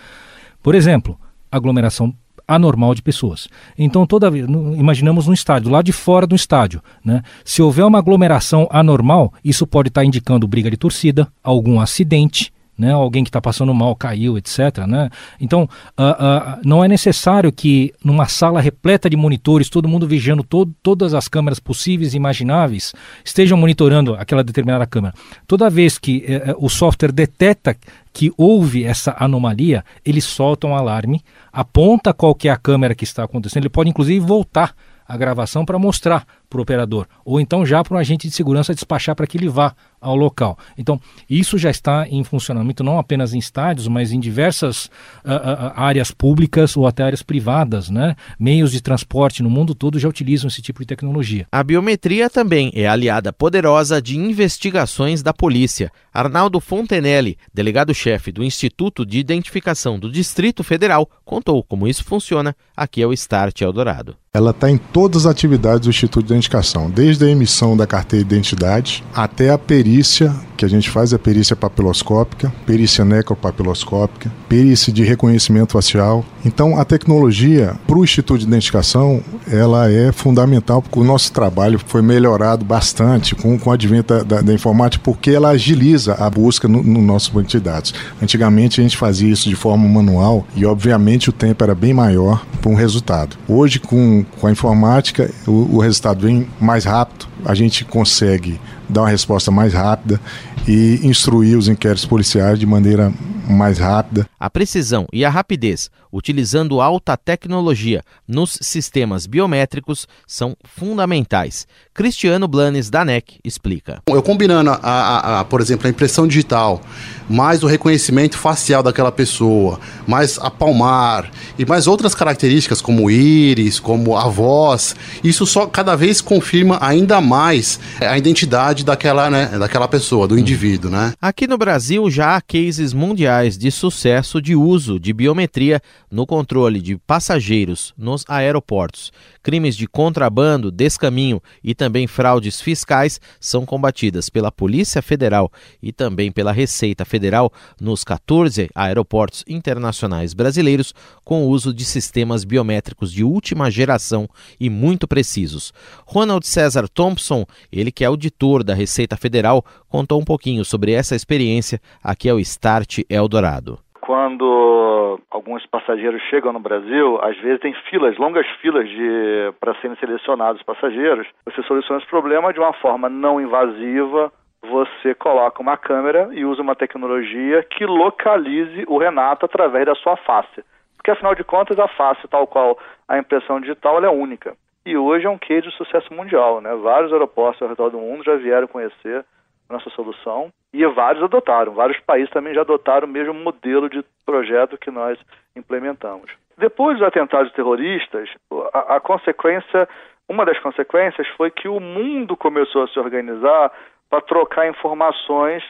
Por 0.62 0.76
exemplo, 0.76 1.18
aglomeração 1.50 2.14
anormal 2.46 2.94
de 2.94 3.02
pessoas. 3.02 3.48
Então, 3.78 4.06
toda 4.06 4.30
vez, 4.30 4.46
imaginamos 4.78 5.26
no 5.26 5.34
estádio, 5.34 5.72
lado 5.72 5.86
de 5.86 5.94
fora 5.94 6.28
do 6.28 6.36
estádio, 6.36 6.82
né? 7.04 7.24
Se 7.46 7.62
houver 7.62 7.86
uma 7.86 8.00
aglomeração 8.00 8.68
anormal, 8.70 9.34
isso 9.42 9.66
pode 9.66 9.88
estar 9.88 10.04
indicando 10.04 10.46
briga 10.46 10.70
de 10.70 10.76
torcida, 10.76 11.30
algum 11.42 11.80
acidente, 11.80 12.52
né? 12.78 12.92
Alguém 12.92 13.24
que 13.24 13.30
está 13.30 13.42
passando 13.42 13.74
mal 13.74 13.96
caiu, 13.96 14.38
etc. 14.38 14.86
Né? 14.88 15.10
Então, 15.40 15.64
uh, 15.98 16.04
uh, 16.04 16.62
não 16.64 16.84
é 16.84 16.88
necessário 16.88 17.52
que 17.52 17.94
numa 18.04 18.28
sala 18.28 18.60
repleta 18.60 19.10
de 19.10 19.16
monitores, 19.16 19.70
todo 19.70 19.88
mundo 19.88 20.08
vigiando 20.08 20.44
todo, 20.44 20.74
todas 20.84 21.14
as 21.14 21.28
câmeras 21.28 21.60
possíveis 21.60 22.14
e 22.14 22.18
imagináveis, 22.18 22.94
estejam 23.24 23.58
monitorando 23.58 24.16
aquela 24.16 24.44
determinada 24.44 24.86
câmera. 24.86 25.14
Toda 25.48 25.70
vez 25.70 25.98
que 25.98 26.26
uh, 26.26 26.66
o 26.66 26.70
software 26.70 27.12
detecta 27.12 27.76
que 28.12 28.32
houve 28.38 28.84
essa 28.86 29.16
anomalia, 29.20 29.84
ele 30.06 30.22
solta 30.22 30.68
um 30.68 30.76
alarme, 30.76 31.22
aponta 31.52 32.14
qual 32.14 32.36
é 32.44 32.50
a 32.50 32.58
câmera 32.58 32.96
que 32.96 33.04
está 33.04 33.24
acontecendo, 33.24 33.64
ele 33.64 33.70
pode 33.70 33.90
inclusive 33.90 34.20
voltar 34.20 34.74
a 35.08 35.16
gravação 35.16 35.64
para 35.66 35.78
mostrar 35.78 36.26
para 36.50 36.60
o 36.60 36.62
operador, 36.62 37.08
ou 37.24 37.40
então 37.40 37.66
já 37.66 37.84
para 37.84 37.96
o 37.96 37.98
agente 37.98 38.28
de 38.28 38.34
segurança 38.34 38.74
despachar 38.74 39.16
para 39.16 39.28
que 39.28 39.38
ele 39.38 39.50
vá 39.50 39.76
ao 40.06 40.16
local. 40.16 40.58
Então, 40.78 41.00
isso 41.28 41.58
já 41.58 41.72
está 41.72 42.08
em 42.08 42.24
funcionamento 42.24 42.84
não 42.84 43.00
apenas 43.00 43.34
em 43.34 43.40
estádios, 43.40 43.88
mas 43.88 44.12
em 44.12 44.20
diversas 44.20 44.86
uh, 44.86 44.90
uh, 45.30 45.72
áreas 45.76 46.12
públicas 46.12 46.78
ou 46.78 46.86
até 46.86 47.04
áreas 47.04 47.24
privadas, 47.24 47.90
né? 47.90 48.16
Meios 48.40 48.72
de 48.72 48.82
transporte 48.82 49.42
no 49.42 49.50
mundo 49.50 49.74
todo 49.74 49.98
já 49.98 50.08
utilizam 50.08 50.48
esse 50.48 50.62
tipo 50.62 50.80
de 50.80 50.86
tecnologia. 50.86 51.48
A 51.52 51.64
biometria 51.64 52.30
também 52.30 52.72
é 52.76 52.88
aliada 52.88 53.34
poderosa 53.34 54.02
de 54.02 54.16
investigações 54.18 55.24
da 55.24 55.34
polícia. 55.34 55.92
Arnaldo 56.14 56.60
Fontenelle, 56.60 57.38
delegado-chefe 57.54 58.32
do 58.32 58.44
Instituto 58.44 59.06
de 59.06 59.18
Identificação 59.18 60.00
do 60.00 60.12
Distrito 60.12 60.64
Federal, 60.64 61.10
contou 61.26 61.64
como 61.64 61.88
isso 61.88 62.04
funciona 62.04 62.56
aqui 62.76 63.02
é 63.02 63.08
o 63.08 63.14
Start 63.14 63.62
Eldorado. 63.62 64.16
Ela 64.34 64.52
está 64.52 64.70
em 64.70 64.78
todas 64.78 65.26
as 65.26 65.32
atividades 65.32 65.82
do 65.82 65.90
Instituto 65.90 66.28
de 66.28 66.36
Identificação, 66.46 66.92
desde 66.92 67.26
a 67.26 67.30
emissão 67.30 67.76
da 67.76 67.88
carteira 67.88 68.24
de 68.24 68.36
identidade 68.36 69.04
até 69.16 69.50
a 69.50 69.58
perícia 69.58 70.32
que 70.56 70.64
a 70.64 70.68
gente 70.68 70.92
faz 70.92 71.12
a 71.12 71.18
perícia 71.18 71.56
papiloscópica, 71.56 72.54
perícia 72.68 73.04
necropapiloscópica, 73.04 74.32
perícia 74.48 74.94
de 74.94 75.04
reconhecimento 75.04 75.74
facial. 75.74 76.24
Então, 76.46 76.78
a 76.78 76.86
tecnologia 76.86 77.76
para 77.88 77.98
o 77.98 78.04
Instituto 78.04 78.40
de 78.40 78.46
Identificação, 78.46 79.20
ela 79.52 79.92
é 79.92 80.12
fundamental, 80.12 80.80
porque 80.80 81.00
o 81.00 81.04
nosso 81.04 81.34
trabalho 81.34 81.80
foi 81.88 82.04
melhorado 82.04 82.64
bastante 82.64 83.34
com, 83.34 83.58
com 83.58 83.72
o 83.72 83.74
advento 83.74 84.14
da, 84.14 84.24
da, 84.24 84.42
da 84.42 84.54
informática, 84.54 85.02
porque 85.04 85.32
ela 85.32 85.50
agiliza 85.50 86.14
a 86.14 86.30
busca 86.30 86.68
no, 86.68 86.84
no 86.84 87.02
nosso 87.02 87.34
banco 87.34 87.50
de 87.50 87.60
dados. 87.60 87.96
Antigamente, 88.22 88.80
a 88.80 88.84
gente 88.84 88.96
fazia 88.96 89.28
isso 89.28 89.50
de 89.50 89.56
forma 89.56 89.88
manual 89.88 90.46
e, 90.56 90.64
obviamente, 90.68 91.32
o 91.32 91.34
tempo 91.34 91.64
era 91.64 91.74
bem 91.74 91.96
maior 91.96 92.46
para 92.62 92.70
um 92.70 92.76
resultado. 92.76 93.36
Hoje, 93.48 93.80
com, 93.80 94.24
com 94.40 94.46
a 94.46 94.52
informática, 94.52 95.32
o, 95.48 95.78
o 95.78 95.80
resultado 95.80 96.22
vem 96.22 96.48
mais 96.62 96.86
rápido, 96.86 97.26
a 97.44 97.56
gente 97.56 97.84
consegue 97.84 98.60
dar 98.88 99.02
uma 99.02 99.10
resposta 99.10 99.50
mais 99.50 99.74
rápida 99.74 100.22
e 100.68 101.00
instruir 101.04 101.58
os 101.58 101.68
inquéritos 101.68 102.06
policiais 102.06 102.60
de 102.60 102.68
maneira 102.68 103.12
mais 103.46 103.80
rápida. 103.80 104.28
A 104.40 104.50
precisão 104.50 105.08
e 105.14 105.24
a 105.24 105.30
rapidez, 105.30 105.90
utilizando 106.12 106.82
alta 106.82 107.16
tecnologia 107.16 108.04
nos 108.28 108.58
sistemas 108.62 109.26
biométricos, 109.26 110.08
são 110.28 110.56
fundamentais. 110.64 111.68
Cristiano 111.96 112.46
Blanes, 112.46 112.90
da 112.90 113.06
NEC, 113.06 113.40
explica. 113.42 114.02
Eu 114.06 114.22
combinando, 114.22 114.70
a, 114.70 114.76
a, 114.84 115.40
a, 115.40 115.46
por 115.46 115.62
exemplo, 115.62 115.88
a 115.88 115.90
impressão 115.90 116.28
digital, 116.28 116.82
mais 117.30 117.64
o 117.64 117.68
reconhecimento 117.68 118.38
facial 118.38 118.84
daquela 118.84 119.14
pessoa, 119.14 119.80
mais 120.06 120.38
a 120.38 120.52
palmar 120.52 121.32
e 121.58 121.66
mais 121.66 121.88
outras 121.88 122.14
características 122.14 122.82
como 122.82 123.10
íris, 123.10 123.80
como 123.80 124.18
a 124.18 124.28
voz, 124.28 124.94
isso 125.24 125.46
só 125.46 125.66
cada 125.68 125.96
vez 125.96 126.20
confirma 126.20 126.78
ainda 126.82 127.22
mais 127.22 127.80
a 128.02 128.18
identidade 128.18 128.84
daquela, 128.84 129.30
né, 129.30 129.58
daquela 129.58 129.88
pessoa, 129.88 130.28
do 130.28 130.38
indivíduo, 130.38 130.92
né? 130.92 131.14
Aqui 131.22 131.48
no 131.48 131.58
Brasil 131.58 132.12
já 132.12 132.36
há 132.36 132.42
cases 132.42 132.92
mundiais 132.92 133.58
de 133.58 133.72
sucesso 133.72 134.42
de 134.42 134.54
uso 134.54 135.00
de 135.00 135.14
biometria 135.14 135.82
no 136.12 136.28
controle 136.28 136.82
de 136.82 136.98
passageiros 136.98 137.94
nos 137.98 138.26
aeroportos. 138.28 139.14
Crimes 139.46 139.78
de 139.78 139.86
contrabando, 139.86 140.72
descaminho 140.72 141.40
e 141.64 141.76
também 141.76 142.08
fraudes 142.08 142.60
fiscais 142.60 143.22
são 143.40 143.64
combatidas 143.64 144.28
pela 144.28 144.52
Polícia 144.52 145.04
Federal 145.04 145.52
e 145.84 145.92
também 145.92 146.32
pela 146.32 146.52
Receita 146.52 147.06
Federal 147.06 147.54
nos 147.80 148.04
14 148.04 148.72
aeroportos 148.74 149.44
internacionais 149.48 150.34
brasileiros 150.34 150.96
com 151.24 151.46
o 151.46 151.50
uso 151.50 151.72
de 151.72 151.86
sistemas 151.86 152.44
biométricos 152.44 153.12
de 153.12 153.24
última 153.24 153.70
geração 153.70 154.28
e 154.60 154.68
muito 154.68 155.08
precisos. 155.08 155.72
Ronald 156.08 156.48
César 156.48 156.88
Thompson, 156.88 157.46
ele 157.72 157.92
que 157.92 158.04
é 158.04 158.08
auditor 158.08 158.64
da 158.64 158.74
Receita 158.74 159.16
Federal, 159.16 159.64
contou 159.88 160.20
um 160.20 160.26
pouquinho 160.26 160.66
sobre 160.66 160.92
essa 160.92 161.16
experiência 161.16 161.80
aqui 162.02 162.28
ao 162.28 162.40
Start 162.40 163.02
Eldorado 163.08 163.85
quando 164.06 165.20
alguns 165.32 165.66
passageiros 165.66 166.22
chegam 166.30 166.54
no 166.54 166.60
Brasil, 166.60 167.20
às 167.24 167.36
vezes 167.40 167.60
tem 167.60 167.74
filas, 167.90 168.16
longas 168.18 168.46
filas 168.62 168.88
de 168.88 169.52
para 169.60 169.74
serem 169.82 169.98
selecionados 169.98 170.62
passageiros. 170.62 171.28
Você 171.46 171.64
soluciona 171.64 172.00
esse 172.00 172.10
problema 172.10 172.54
de 172.54 172.60
uma 172.60 172.74
forma 172.74 173.10
não 173.10 173.42
invasiva. 173.42 174.32
Você 174.70 175.16
coloca 175.16 175.60
uma 175.62 175.76
câmera 175.76 176.30
e 176.34 176.46
usa 176.46 176.62
uma 176.62 176.76
tecnologia 176.76 177.64
que 177.64 177.84
localize 177.86 178.86
o 178.88 179.00
Renato 179.00 179.46
através 179.46 179.88
da 179.88 179.96
sua 179.96 180.16
face. 180.18 180.64
Porque 180.96 181.10
afinal 181.10 181.34
de 181.34 181.44
contas, 181.44 181.78
a 181.80 181.88
face, 181.88 182.28
tal 182.28 182.46
qual 182.46 182.78
a 183.08 183.18
impressão 183.18 183.60
digital, 183.60 184.04
é 184.04 184.10
única. 184.10 184.56
E 184.86 184.96
hoje 184.96 185.26
é 185.26 185.30
um 185.30 185.38
case 185.38 185.68
de 185.68 185.76
sucesso 185.76 186.14
mundial, 186.14 186.62
né? 186.62 186.76
Vários 186.76 187.12
aeroportos 187.12 187.60
ao 187.60 187.70
redor 187.70 187.90
do 187.90 187.98
mundo 187.98 188.24
já 188.24 188.36
vieram 188.36 188.68
conhecer 188.68 189.26
nossa 189.70 189.90
solução 189.92 190.52
e 190.74 190.86
vários 190.88 191.24
adotaram, 191.24 191.74
vários 191.74 192.00
países 192.02 192.30
também 192.32 192.54
já 192.54 192.62
adotaram 192.62 193.08
o 193.08 193.12
mesmo 193.12 193.34
modelo 193.34 193.90
de 193.90 194.04
projeto 194.26 194.78
que 194.78 194.92
nós 194.92 195.18
implementamos. 195.56 196.32
Depois 196.58 196.98
dos 196.98 197.08
atentados 197.08 197.52
terroristas, 197.54 198.30
a, 198.74 198.96
a 198.96 199.00
consequência, 199.00 199.88
uma 200.28 200.46
das 200.46 200.60
consequências 200.60 201.28
foi 201.38 201.52
que 201.52 201.68
o 201.68 201.80
mundo 201.80 202.36
começou 202.36 202.84
a 202.84 202.88
se 202.88 203.00
organizar 203.00 203.72
para 204.10 204.22
trocar 204.22 204.68
informações 204.68 205.64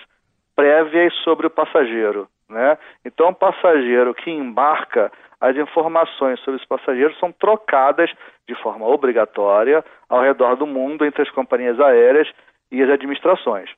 prévias 0.56 1.14
sobre 1.24 1.48
o 1.48 1.50
passageiro. 1.50 2.28
Né? 2.50 2.78
Então, 3.04 3.30
o 3.30 3.36
passageiro 3.36 4.14
que 4.14 4.30
embarca, 4.30 5.12
as 5.42 5.56
informações 5.56 6.40
sobre 6.42 6.60
os 6.60 6.66
passageiros 6.66 7.18
são 7.20 7.32
trocadas 7.32 8.12
de 8.48 8.56
forma 8.56 8.88
obrigatória 8.88 9.84
ao 10.08 10.22
redor 10.22 10.56
do 10.56 10.68
mundo 10.68 11.06
entre 11.06 11.24
as 11.24 11.30
companhias 11.32 11.80
aéreas 11.80 12.28
e 12.72 12.82
as 12.82 12.90
administrações 12.90 13.70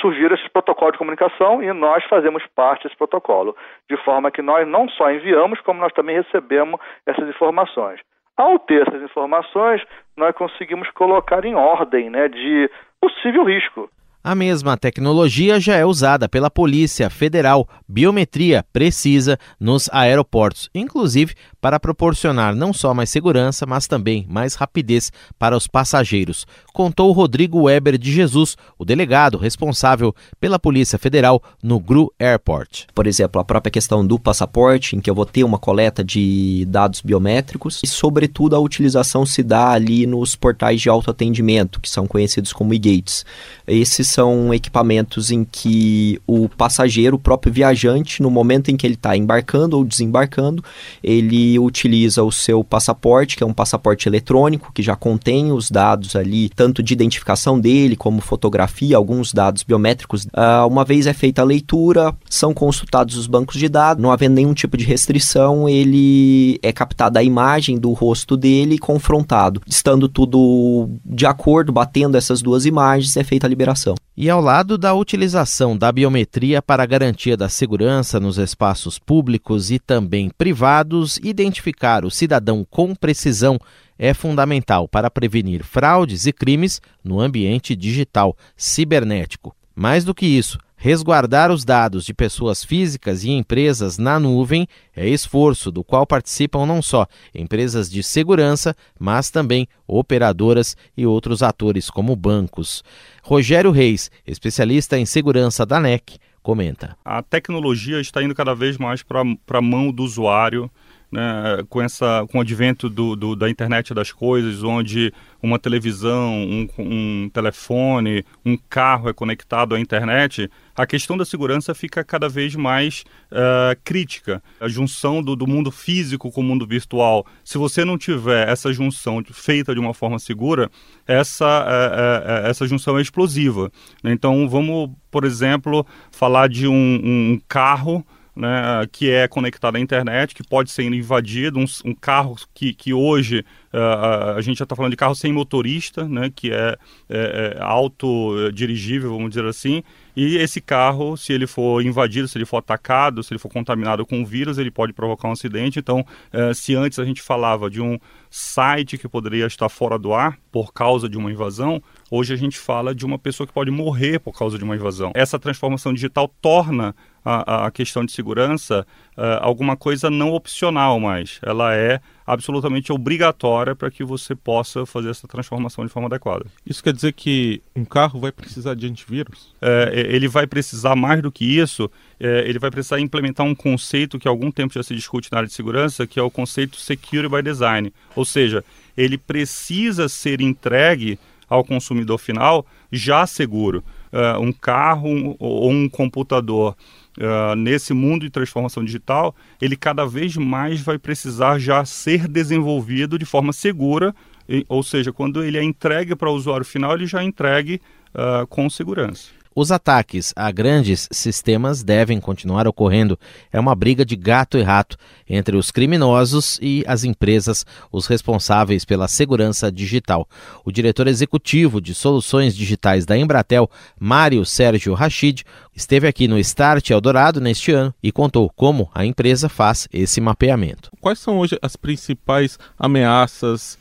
surgiram 0.00 0.34
esses 0.34 0.48
protocolos 0.48 0.92
de 0.92 0.98
comunicação 0.98 1.62
e 1.62 1.72
nós 1.72 2.04
fazemos 2.04 2.42
parte 2.54 2.84
desse 2.84 2.96
protocolo, 2.96 3.56
de 3.88 3.96
forma 4.04 4.30
que 4.30 4.42
nós 4.42 4.66
não 4.66 4.88
só 4.88 5.10
enviamos, 5.10 5.60
como 5.60 5.80
nós 5.80 5.92
também 5.92 6.16
recebemos 6.16 6.80
essas 7.06 7.28
informações. 7.28 8.00
Ao 8.36 8.58
ter 8.58 8.86
essas 8.88 9.02
informações, 9.02 9.82
nós 10.16 10.34
conseguimos 10.34 10.90
colocar 10.90 11.44
em 11.44 11.54
ordem 11.54 12.10
né, 12.10 12.28
de 12.28 12.70
possível 13.00 13.44
risco. 13.44 13.90
A 14.24 14.36
mesma 14.36 14.76
tecnologia 14.76 15.58
já 15.58 15.74
é 15.74 15.84
usada 15.84 16.28
pela 16.28 16.48
Polícia 16.48 17.10
Federal, 17.10 17.66
biometria 17.88 18.64
precisa 18.72 19.36
nos 19.60 19.92
aeroportos, 19.92 20.70
inclusive 20.72 21.34
para 21.62 21.78
proporcionar 21.78 22.56
não 22.56 22.72
só 22.72 22.92
mais 22.92 23.08
segurança, 23.08 23.64
mas 23.64 23.86
também 23.86 24.26
mais 24.28 24.56
rapidez 24.56 25.12
para 25.38 25.56
os 25.56 25.68
passageiros, 25.68 26.44
contou 26.72 27.12
Rodrigo 27.12 27.62
Weber 27.62 27.96
de 27.96 28.10
Jesus, 28.12 28.56
o 28.76 28.84
delegado 28.84 29.38
responsável 29.38 30.12
pela 30.40 30.58
Polícia 30.58 30.98
Federal 30.98 31.40
no 31.62 31.78
GRU 31.78 32.12
Airport. 32.18 32.86
Por 32.92 33.06
exemplo, 33.06 33.40
a 33.40 33.44
própria 33.44 33.70
questão 33.70 34.04
do 34.04 34.18
passaporte, 34.18 34.96
em 34.96 35.00
que 35.00 35.08
eu 35.08 35.14
vou 35.14 35.24
ter 35.24 35.44
uma 35.44 35.56
coleta 35.56 36.02
de 36.02 36.64
dados 36.68 37.00
biométricos, 37.00 37.80
e 37.84 37.86
sobretudo 37.86 38.56
a 38.56 38.58
utilização 38.58 39.24
se 39.24 39.44
dá 39.44 39.70
ali 39.70 40.04
nos 40.04 40.34
portais 40.34 40.80
de 40.80 40.88
autoatendimento, 40.88 41.80
que 41.80 41.88
são 41.88 42.08
conhecidos 42.08 42.52
como 42.52 42.74
e-gates. 42.74 43.24
Esses 43.68 44.08
são 44.08 44.52
equipamentos 44.52 45.30
em 45.30 45.44
que 45.44 46.20
o 46.26 46.48
passageiro, 46.48 47.14
o 47.14 47.20
próprio 47.20 47.52
viajante, 47.52 48.20
no 48.20 48.32
momento 48.32 48.68
em 48.68 48.76
que 48.76 48.84
ele 48.84 48.94
está 48.94 49.16
embarcando 49.16 49.76
ou 49.76 49.84
desembarcando, 49.84 50.64
ele 51.04 51.51
utiliza 51.58 52.22
o 52.22 52.32
seu 52.32 52.62
passaporte, 52.62 53.36
que 53.36 53.42
é 53.42 53.46
um 53.46 53.52
passaporte 53.52 54.08
eletrônico, 54.08 54.72
que 54.72 54.82
já 54.82 54.96
contém 54.96 55.52
os 55.52 55.70
dados 55.70 56.16
ali, 56.16 56.48
tanto 56.50 56.82
de 56.82 56.92
identificação 56.92 57.58
dele 57.58 57.96
como 57.96 58.20
fotografia, 58.20 58.96
alguns 58.96 59.32
dados 59.32 59.62
biométricos. 59.62 60.24
Uh, 60.26 60.66
uma 60.66 60.84
vez 60.84 61.06
é 61.06 61.12
feita 61.12 61.42
a 61.42 61.44
leitura, 61.44 62.14
são 62.28 62.52
consultados 62.52 63.16
os 63.16 63.26
bancos 63.26 63.56
de 63.56 63.68
dados, 63.68 64.02
não 64.02 64.10
havendo 64.10 64.34
nenhum 64.34 64.54
tipo 64.54 64.76
de 64.76 64.84
restrição, 64.84 65.68
ele 65.68 66.58
é 66.62 66.72
captada 66.72 67.20
a 67.20 67.22
imagem 67.22 67.78
do 67.78 67.92
rosto 67.92 68.36
dele 68.36 68.74
e 68.74 68.78
confrontado. 68.78 69.60
Estando 69.66 70.08
tudo 70.08 70.88
de 71.04 71.26
acordo, 71.26 71.72
batendo 71.72 72.16
essas 72.16 72.42
duas 72.42 72.66
imagens, 72.66 73.16
é 73.16 73.24
feita 73.24 73.46
a 73.46 73.50
liberação. 73.50 73.94
E 74.14 74.28
ao 74.28 74.42
lado 74.42 74.76
da 74.76 74.92
utilização 74.92 75.74
da 75.76 75.90
biometria 75.90 76.60
para 76.60 76.84
garantia 76.84 77.34
da 77.34 77.48
segurança 77.48 78.20
nos 78.20 78.36
espaços 78.36 78.98
públicos 78.98 79.70
e 79.70 79.78
também 79.78 80.28
privados, 80.28 81.18
identificar 81.22 82.04
o 82.04 82.10
cidadão 82.10 82.66
com 82.68 82.94
precisão 82.94 83.58
é 83.98 84.12
fundamental 84.12 84.86
para 84.86 85.10
prevenir 85.10 85.64
fraudes 85.64 86.26
e 86.26 86.32
crimes 86.32 86.78
no 87.02 87.20
ambiente 87.20 87.74
digital 87.74 88.36
cibernético. 88.54 89.56
Mais 89.74 90.04
do 90.04 90.14
que 90.14 90.26
isso, 90.26 90.58
Resguardar 90.84 91.52
os 91.52 91.64
dados 91.64 92.04
de 92.04 92.12
pessoas 92.12 92.64
físicas 92.64 93.22
e 93.22 93.30
empresas 93.30 93.98
na 93.98 94.18
nuvem 94.18 94.66
é 94.96 95.08
esforço 95.08 95.70
do 95.70 95.84
qual 95.84 96.04
participam 96.04 96.66
não 96.66 96.82
só 96.82 97.06
empresas 97.32 97.88
de 97.88 98.02
segurança, 98.02 98.74
mas 98.98 99.30
também 99.30 99.68
operadoras 99.86 100.76
e 100.96 101.06
outros 101.06 101.40
atores 101.40 101.88
como 101.88 102.16
bancos. 102.16 102.82
Rogério 103.22 103.70
Reis, 103.70 104.10
especialista 104.26 104.98
em 104.98 105.06
segurança 105.06 105.64
da 105.64 105.78
NEC, 105.78 106.18
comenta. 106.42 106.96
A 107.04 107.22
tecnologia 107.22 108.00
está 108.00 108.20
indo 108.20 108.34
cada 108.34 108.52
vez 108.52 108.76
mais 108.76 109.04
para 109.04 109.22
a 109.52 109.62
mão 109.62 109.92
do 109.92 110.02
usuário 110.02 110.68
né, 111.12 111.62
com, 111.68 111.82
essa, 111.82 112.26
com 112.30 112.38
o 112.38 112.40
advento 112.40 112.88
do, 112.88 113.14
do, 113.14 113.36
da 113.36 113.50
internet 113.50 113.92
das 113.92 114.10
coisas, 114.10 114.64
onde 114.64 115.12
uma 115.42 115.58
televisão, 115.58 116.32
um, 116.34 116.68
um, 116.78 117.30
telefone, 117.32 118.24
um 118.44 118.56
carro 118.56 119.10
é 119.10 119.12
conectado 119.12 119.74
à 119.74 119.80
internet, 119.80 120.50
a 120.74 120.86
questão 120.86 121.18
da 121.18 121.26
segurança 121.26 121.74
fica 121.74 122.02
cada 122.02 122.30
vez 122.30 122.56
mais 122.56 123.04
uh, 123.30 123.78
crítica. 123.84 124.42
A 124.58 124.68
junção 124.68 125.22
do, 125.22 125.36
do, 125.36 125.46
mundo 125.46 125.70
físico 125.70 126.30
com 126.30 126.40
o 126.40 126.44
mundo 126.44 126.66
virtual, 126.66 127.26
se 127.44 127.58
você 127.58 127.84
não 127.84 127.98
tiver 127.98 128.48
essa 128.48 128.72
junção 128.72 129.22
feita 129.32 129.74
de 129.74 129.80
uma 129.80 129.92
forma 129.92 130.18
segura, 130.18 130.70
essa, 131.06 131.44
uh, 131.44 132.44
uh, 132.44 132.46
essa 132.46 132.66
junção 132.66 132.96
é 132.98 133.02
explosiva. 133.02 133.70
Então, 134.02 134.48
vamos, 134.48 134.90
por 135.10 135.24
exemplo, 135.24 135.86
falar 136.10 136.48
de 136.48 136.66
um, 136.66 136.72
um 136.72 137.40
carro 137.46 138.02
né, 138.34 138.86
que 138.90 139.10
é 139.10 139.28
conectado 139.28 139.76
à 139.76 139.80
internet, 139.80 140.34
que 140.34 140.42
pode 140.42 140.70
ser 140.70 140.82
invadido, 140.84 141.58
um, 141.58 141.64
um 141.84 141.94
carro 141.94 142.36
que, 142.54 142.72
que 142.72 142.92
hoje 142.92 143.44
uh, 143.72 144.36
a 144.36 144.40
gente 144.40 144.58
já 144.58 144.64
está 144.64 144.74
falando 144.74 144.92
de 144.92 144.96
carro 144.96 145.14
sem 145.14 145.32
motorista, 145.32 146.08
né, 146.08 146.30
que 146.34 146.50
é, 146.50 146.76
é, 147.08 147.56
é 147.56 147.62
autodirigível, 147.62 149.10
vamos 149.10 149.30
dizer 149.30 149.44
assim, 149.44 149.82
e 150.14 150.36
esse 150.36 150.60
carro, 150.60 151.16
se 151.16 151.32
ele 151.32 151.46
for 151.46 151.82
invadido, 151.82 152.28
se 152.28 152.36
ele 152.36 152.44
for 152.44 152.58
atacado, 152.58 153.22
se 153.22 153.32
ele 153.32 153.38
for 153.38 153.50
contaminado 153.50 154.04
com 154.04 154.24
vírus, 154.24 154.58
ele 154.58 154.70
pode 154.70 154.92
provocar 154.92 155.28
um 155.28 155.32
acidente. 155.32 155.78
Então, 155.78 156.04
uh, 156.32 156.54
se 156.54 156.74
antes 156.74 156.98
a 156.98 157.04
gente 157.04 157.22
falava 157.22 157.70
de 157.70 157.80
um 157.80 157.98
site 158.30 158.98
que 158.98 159.08
poderia 159.08 159.46
estar 159.46 159.68
fora 159.70 159.98
do 159.98 160.12
ar 160.12 160.38
por 160.50 160.72
causa 160.72 161.08
de 161.08 161.16
uma 161.16 161.32
invasão, 161.32 161.82
hoje 162.12 162.34
a 162.34 162.36
gente 162.36 162.58
fala 162.58 162.94
de 162.94 163.06
uma 163.06 163.18
pessoa 163.18 163.46
que 163.46 163.54
pode 163.54 163.70
morrer 163.70 164.20
por 164.20 164.38
causa 164.38 164.58
de 164.58 164.64
uma 164.64 164.76
invasão. 164.76 165.12
Essa 165.14 165.38
transformação 165.38 165.94
digital 165.94 166.30
torna 166.42 166.94
a, 167.24 167.66
a 167.66 167.70
questão 167.70 168.04
de 168.04 168.12
segurança 168.12 168.86
uh, 169.16 169.22
alguma 169.40 169.78
coisa 169.78 170.10
não 170.10 170.32
opcional 170.32 171.00
mais. 171.00 171.40
Ela 171.42 171.74
é 171.74 172.00
absolutamente 172.26 172.92
obrigatória 172.92 173.74
para 173.74 173.90
que 173.90 174.04
você 174.04 174.34
possa 174.34 174.84
fazer 174.84 175.08
essa 175.08 175.26
transformação 175.26 175.86
de 175.86 175.90
forma 175.90 176.06
adequada. 176.06 176.44
Isso 176.66 176.84
quer 176.84 176.92
dizer 176.92 177.14
que 177.14 177.62
um 177.74 177.84
carro 177.84 178.20
vai 178.20 178.30
precisar 178.30 178.74
de 178.74 178.86
antivírus? 178.86 179.54
É, 179.62 179.90
ele 179.94 180.28
vai 180.28 180.46
precisar 180.46 180.94
mais 180.94 181.22
do 181.22 181.32
que 181.32 181.46
isso, 181.46 181.90
é, 182.20 182.44
ele 182.46 182.58
vai 182.58 182.70
precisar 182.70 183.00
implementar 183.00 183.46
um 183.46 183.54
conceito 183.54 184.18
que 184.18 184.28
há 184.28 184.30
algum 184.30 184.50
tempo 184.50 184.74
já 184.74 184.82
se 184.82 184.94
discute 184.94 185.32
na 185.32 185.38
área 185.38 185.48
de 185.48 185.54
segurança, 185.54 186.06
que 186.06 186.20
é 186.20 186.22
o 186.22 186.30
conceito 186.30 186.76
Security 186.76 187.34
by 187.34 187.42
Design. 187.42 187.90
Ou 188.14 188.24
seja, 188.26 188.62
ele 188.96 189.16
precisa 189.16 190.08
ser 190.08 190.42
entregue 190.42 191.18
ao 191.52 191.62
consumidor 191.62 192.18
final 192.18 192.64
já 192.90 193.26
seguro. 193.26 193.84
Uh, 194.10 194.40
um 194.40 194.52
carro 194.52 195.36
ou 195.38 195.70
um 195.70 195.88
computador 195.88 196.74
uh, 197.18 197.54
nesse 197.54 197.92
mundo 197.92 198.22
de 198.22 198.30
transformação 198.30 198.82
digital, 198.82 199.34
ele 199.60 199.76
cada 199.76 200.06
vez 200.06 200.36
mais 200.36 200.80
vai 200.80 200.98
precisar 200.98 201.58
já 201.58 201.84
ser 201.84 202.26
desenvolvido 202.26 203.18
de 203.18 203.26
forma 203.26 203.52
segura, 203.52 204.14
e, 204.48 204.64
ou 204.68 204.82
seja, 204.82 205.12
quando 205.12 205.44
ele 205.44 205.58
é 205.58 205.62
entregue 205.62 206.16
para 206.16 206.30
o 206.30 206.34
usuário 206.34 206.64
final, 206.64 206.94
ele 206.94 207.06
já 207.06 207.20
é 207.20 207.24
entregue 207.24 207.80
uh, 208.14 208.46
com 208.46 208.68
segurança. 208.68 209.28
Os 209.54 209.70
ataques 209.70 210.32
a 210.34 210.50
grandes 210.50 211.08
sistemas 211.10 211.82
devem 211.82 212.18
continuar 212.18 212.66
ocorrendo. 212.66 213.18
É 213.52 213.60
uma 213.60 213.74
briga 213.74 214.04
de 214.04 214.16
gato 214.16 214.56
e 214.56 214.62
rato 214.62 214.96
entre 215.28 215.56
os 215.56 215.70
criminosos 215.70 216.58
e 216.62 216.82
as 216.86 217.04
empresas, 217.04 217.66
os 217.90 218.06
responsáveis 218.06 218.84
pela 218.84 219.08
segurança 219.08 219.70
digital. 219.70 220.26
O 220.64 220.72
diretor 220.72 221.06
executivo 221.06 221.80
de 221.80 221.94
soluções 221.94 222.56
digitais 222.56 223.04
da 223.04 223.16
Embratel, 223.16 223.70
Mário 223.98 224.44
Sérgio 224.46 224.94
Rachid, 224.94 225.44
esteve 225.76 226.06
aqui 226.06 226.26
no 226.26 226.38
Start 226.38 226.90
Eldorado 226.90 227.40
neste 227.40 227.72
ano 227.72 227.94
e 228.02 228.10
contou 228.10 228.50
como 228.50 228.90
a 228.94 229.04
empresa 229.04 229.48
faz 229.48 229.86
esse 229.92 230.20
mapeamento. 230.20 230.90
Quais 231.00 231.18
são 231.18 231.38
hoje 231.38 231.58
as 231.60 231.76
principais 231.76 232.58
ameaças 232.78 233.78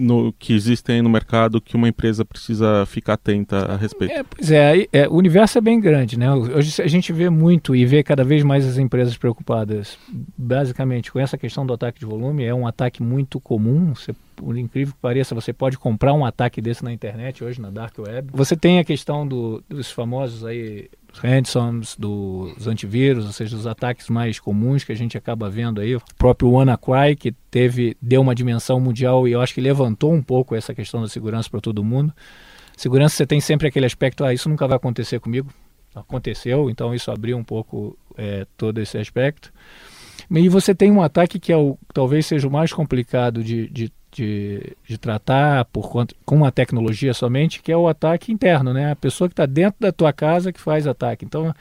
no, 0.00 0.32
que 0.32 0.52
existem 0.52 1.02
no 1.02 1.08
mercado 1.08 1.60
que 1.60 1.76
uma 1.76 1.88
empresa 1.88 2.24
precisa 2.24 2.84
ficar 2.86 3.14
atenta 3.14 3.72
a 3.72 3.76
respeito? 3.76 4.12
É, 4.12 4.22
pois 4.22 4.50
é, 4.50 4.86
é, 4.92 5.08
o 5.08 5.14
universo 5.14 5.58
é 5.58 5.60
bem 5.60 5.80
grande, 5.80 6.18
né? 6.18 6.32
Hoje 6.32 6.82
a 6.82 6.86
gente 6.86 7.12
vê 7.12 7.28
muito 7.28 7.76
e 7.76 7.84
vê 7.84 8.02
cada 8.02 8.24
vez 8.24 8.42
mais 8.42 8.66
as 8.66 8.78
empresas 8.78 9.16
preocupadas, 9.16 9.98
basicamente, 10.36 11.12
com 11.12 11.20
essa 11.20 11.36
questão 11.36 11.66
do 11.66 11.72
ataque 11.72 12.00
de 12.00 12.06
volume. 12.06 12.44
É 12.44 12.54
um 12.54 12.66
ataque 12.66 13.02
muito 13.02 13.38
comum. 13.38 13.94
Você, 13.94 14.14
por 14.40 14.56
incrível 14.56 14.94
que 14.94 15.00
pareça, 15.00 15.34
você 15.34 15.52
pode 15.52 15.78
comprar 15.78 16.14
um 16.14 16.24
ataque 16.24 16.60
desse 16.62 16.82
na 16.82 16.92
internet 16.92 17.44
hoje, 17.44 17.60
na 17.60 17.70
Dark 17.70 17.96
Web. 17.98 18.30
Você 18.32 18.56
tem 18.56 18.78
a 18.78 18.84
questão 18.84 19.26
do, 19.26 19.62
dos 19.68 19.90
famosos 19.90 20.44
aí 20.44 20.88
ransoms, 21.12 21.94
dos 21.96 22.66
antivírus, 22.66 23.26
ou 23.26 23.32
seja, 23.32 23.54
os 23.54 23.66
ataques 23.66 24.08
mais 24.08 24.40
comuns 24.40 24.82
que 24.82 24.92
a 24.92 24.96
gente 24.96 25.18
acaba 25.18 25.50
vendo 25.50 25.80
aí. 25.80 25.94
O 25.94 26.02
próprio 26.16 26.50
WannaCry, 26.50 27.16
que 27.16 27.32
teve, 27.50 27.96
deu 28.00 28.22
uma 28.22 28.34
dimensão 28.34 28.80
mundial 28.80 29.28
e 29.28 29.32
eu 29.32 29.40
acho 29.40 29.52
que 29.52 29.60
levantou 29.60 30.12
um 30.12 30.22
pouco 30.22 30.54
essa 30.54 30.74
questão 30.74 31.02
da 31.02 31.08
segurança 31.08 31.50
para 31.50 31.60
todo 31.60 31.84
mundo. 31.84 32.12
Segurança, 32.76 33.16
você 33.16 33.26
tem 33.26 33.40
sempre 33.40 33.68
aquele 33.68 33.84
aspecto, 33.84 34.24
ah, 34.24 34.32
isso 34.32 34.48
nunca 34.48 34.66
vai 34.66 34.76
acontecer 34.76 35.20
comigo. 35.20 35.52
Aconteceu, 35.94 36.70
então 36.70 36.94
isso 36.94 37.10
abriu 37.10 37.36
um 37.36 37.44
pouco 37.44 37.98
é, 38.16 38.46
todo 38.56 38.80
esse 38.80 38.96
aspecto. 38.96 39.52
E 40.30 40.48
você 40.48 40.72
tem 40.74 40.90
um 40.90 41.02
ataque 41.02 41.40
que 41.40 41.52
é 41.52 41.56
o, 41.56 41.76
talvez 41.92 42.24
seja 42.24 42.46
o 42.46 42.50
mais 42.50 42.72
complicado 42.72 43.42
de, 43.42 43.68
de 43.68 43.92
de, 44.12 44.76
de 44.86 44.98
tratar 44.98 45.64
por 45.66 45.88
conta, 45.90 46.14
com 46.24 46.36
uma 46.36 46.52
tecnologia 46.52 47.14
somente, 47.14 47.62
que 47.62 47.72
é 47.72 47.76
o 47.76 47.88
ataque 47.88 48.32
interno, 48.32 48.72
né? 48.72 48.92
A 48.92 48.96
pessoa 48.96 49.28
que 49.28 49.32
está 49.32 49.46
dentro 49.46 49.80
da 49.80 49.92
tua 49.92 50.12
casa 50.12 50.52
que 50.52 50.60
faz 50.60 50.86
ataque. 50.86 51.24
Então, 51.24 51.54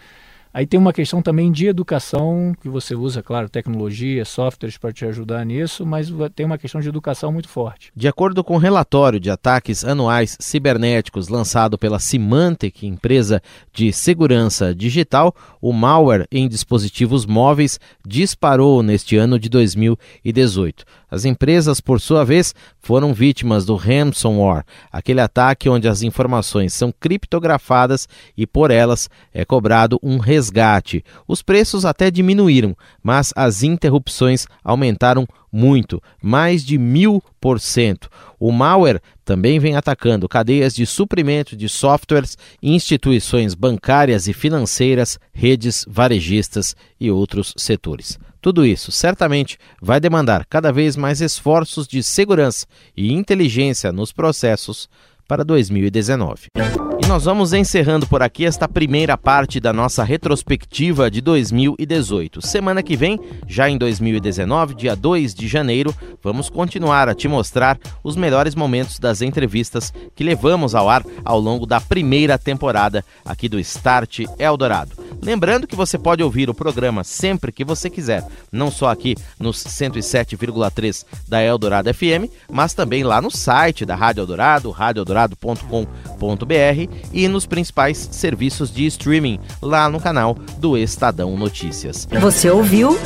Aí 0.51 0.65
tem 0.65 0.79
uma 0.79 0.91
questão 0.91 1.21
também 1.21 1.51
de 1.51 1.67
educação, 1.67 2.55
que 2.59 2.67
você 2.67 2.95
usa, 2.95 3.21
claro, 3.21 3.47
tecnologia, 3.47 4.25
softwares 4.25 4.77
para 4.77 4.91
te 4.91 5.05
ajudar 5.05 5.45
nisso, 5.45 5.85
mas 5.85 6.11
tem 6.35 6.43
uma 6.43 6.57
questão 6.57 6.81
de 6.81 6.89
educação 6.89 7.31
muito 7.31 7.47
forte. 7.47 7.91
De 7.95 8.07
acordo 8.07 8.43
com 8.43 8.55
o 8.55 8.59
relatório 8.59 9.19
de 9.19 9.29
ataques 9.29 9.85
anuais 9.85 10.35
cibernéticos 10.39 11.27
lançado 11.27 11.77
pela 11.77 11.99
Symantec, 11.99 12.87
empresa 12.87 13.43
de 13.71 13.93
segurança 13.93 14.73
digital, 14.73 15.35
o 15.61 15.71
malware 15.71 16.27
em 16.31 16.49
dispositivos 16.49 17.27
móveis 17.27 17.79
disparou 18.03 18.81
neste 18.81 19.17
ano 19.17 19.37
de 19.37 19.49
2018. 19.49 20.83
As 21.09 21.25
empresas, 21.25 21.81
por 21.81 21.99
sua 21.99 22.23
vez, 22.23 22.53
foram 22.79 23.13
vítimas 23.13 23.65
do 23.65 23.75
ransomware, 23.75 24.63
aquele 24.91 25.21
ataque 25.21 25.67
onde 25.67 25.87
as 25.87 26.01
informações 26.01 26.73
são 26.73 26.93
criptografadas 26.99 28.07
e 28.37 28.45
por 28.45 28.71
elas 28.71 29.09
é 29.33 29.43
cobrado 29.43 29.99
um 30.03 30.17
resgate. 30.17 31.03
Os 31.27 31.41
preços 31.41 31.85
até 31.85 32.11
diminuíram, 32.11 32.75
mas 33.01 33.33
as 33.35 33.63
interrupções 33.63 34.45
aumentaram 34.63 35.27
muito, 35.51 36.01
mais 36.21 36.63
de 36.63 36.77
mil 36.77 37.23
por 37.41 37.59
cento. 37.59 38.09
O 38.39 38.51
malware 38.51 39.01
também 39.25 39.59
vem 39.59 39.75
atacando 39.75 40.29
cadeias 40.29 40.75
de 40.75 40.85
suprimento 40.85 41.55
de 41.55 41.67
softwares, 41.67 42.37
instituições 42.61 43.55
bancárias 43.55 44.27
e 44.27 44.33
financeiras, 44.33 45.19
redes 45.33 45.85
varejistas 45.87 46.75
e 46.99 47.09
outros 47.09 47.53
setores. 47.57 48.19
Tudo 48.41 48.65
isso 48.65 48.91
certamente 48.91 49.57
vai 49.81 49.99
demandar 49.99 50.45
cada 50.45 50.71
vez 50.71 50.95
mais 50.95 51.19
esforços 51.19 51.87
de 51.87 52.01
segurança 52.01 52.65
e 52.95 53.11
inteligência 53.11 53.91
nos 53.91 54.13
processos 54.13 54.89
para 55.29 55.45
2019. 55.45 56.47
E 57.01 57.07
nós 57.07 57.25
vamos 57.25 57.53
encerrando 57.53 58.07
por 58.07 58.23
aqui 58.23 58.45
esta 58.45 58.67
primeira 58.67 59.15
parte 59.15 59.59
da 59.59 59.71
nossa 59.71 60.03
retrospectiva 60.03 61.09
de 61.09 61.21
2018. 61.21 62.41
Semana 62.41 62.81
que 62.81 62.97
vem, 62.97 63.19
já 63.47 63.69
em 63.69 63.77
2019, 63.77 64.73
dia 64.73 64.95
2 64.95 65.35
de 65.35 65.47
janeiro, 65.47 65.95
vamos 66.21 66.49
continuar 66.49 67.07
a 67.07 67.13
te 67.13 67.27
mostrar 67.27 67.79
os 68.03 68.15
melhores 68.15 68.55
momentos 68.55 68.97
das 68.97 69.21
entrevistas 69.21 69.93
que 70.15 70.23
levamos 70.23 70.73
ao 70.73 70.89
ar 70.89 71.05
ao 71.23 71.39
longo 71.39 71.65
da 71.67 71.79
primeira 71.79 72.37
temporada 72.37 73.05
aqui 73.23 73.47
do 73.47 73.59
Start 73.59 74.21
Eldorado. 74.39 74.91
Lembrando 75.21 75.67
que 75.67 75.75
você 75.75 75.97
pode 75.97 76.23
ouvir 76.23 76.49
o 76.49 76.53
programa 76.53 77.03
sempre 77.03 77.51
que 77.51 77.65
você 77.65 77.89
quiser, 77.89 78.25
não 78.51 78.71
só 78.71 78.89
aqui 78.89 79.15
nos 79.39 79.63
107,3 79.63 81.05
da 81.27 81.41
Eldorado 81.41 81.93
FM, 81.93 82.31
mas 82.49 82.73
também 82.73 83.03
lá 83.03 83.21
no 83.21 83.29
site 83.29 83.85
da 83.85 83.95
Rádio 83.95 84.21
Eldorado, 84.21 84.71
radioeldorado.com.br 85.19 86.93
e 87.11 87.27
nos 87.27 87.45
principais 87.45 88.09
serviços 88.11 88.71
de 88.71 88.85
streaming 88.85 89.39
lá 89.61 89.89
no 89.89 89.99
canal 89.99 90.37
do 90.57 90.77
Estadão 90.77 91.35
Notícias. 91.35 92.07
Você 92.19 92.49
ouviu 92.49 92.97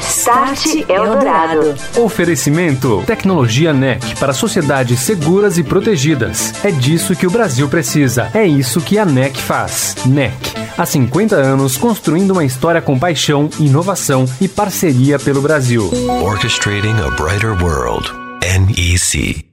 Start 0.00 0.66
Eldorado. 0.88 1.74
Oferecimento: 1.96 3.02
Tecnologia 3.06 3.72
NEC 3.72 4.16
para 4.18 4.32
sociedades 4.32 5.00
seguras 5.00 5.58
e 5.58 5.64
protegidas. 5.64 6.52
É 6.64 6.70
disso 6.70 7.16
que 7.16 7.26
o 7.26 7.30
Brasil 7.30 7.68
precisa. 7.68 8.30
É 8.34 8.44
isso 8.44 8.80
que 8.80 8.98
a 8.98 9.04
NEC 9.04 9.38
faz. 9.38 9.94
NEC. 10.06 10.34
Há 10.76 10.86
50 10.86 11.36
anos 11.36 11.76
construindo 11.76 12.32
uma 12.32 12.44
história 12.44 12.80
com 12.80 12.98
paixão, 12.98 13.48
inovação 13.58 14.24
e 14.40 14.48
parceria 14.48 15.18
pelo 15.18 15.42
Brasil. 15.42 15.90
Orchestrating 16.22 16.96
a 17.00 17.10
brighter 17.10 17.52
world. 17.62 18.10
NEC. 18.42 19.51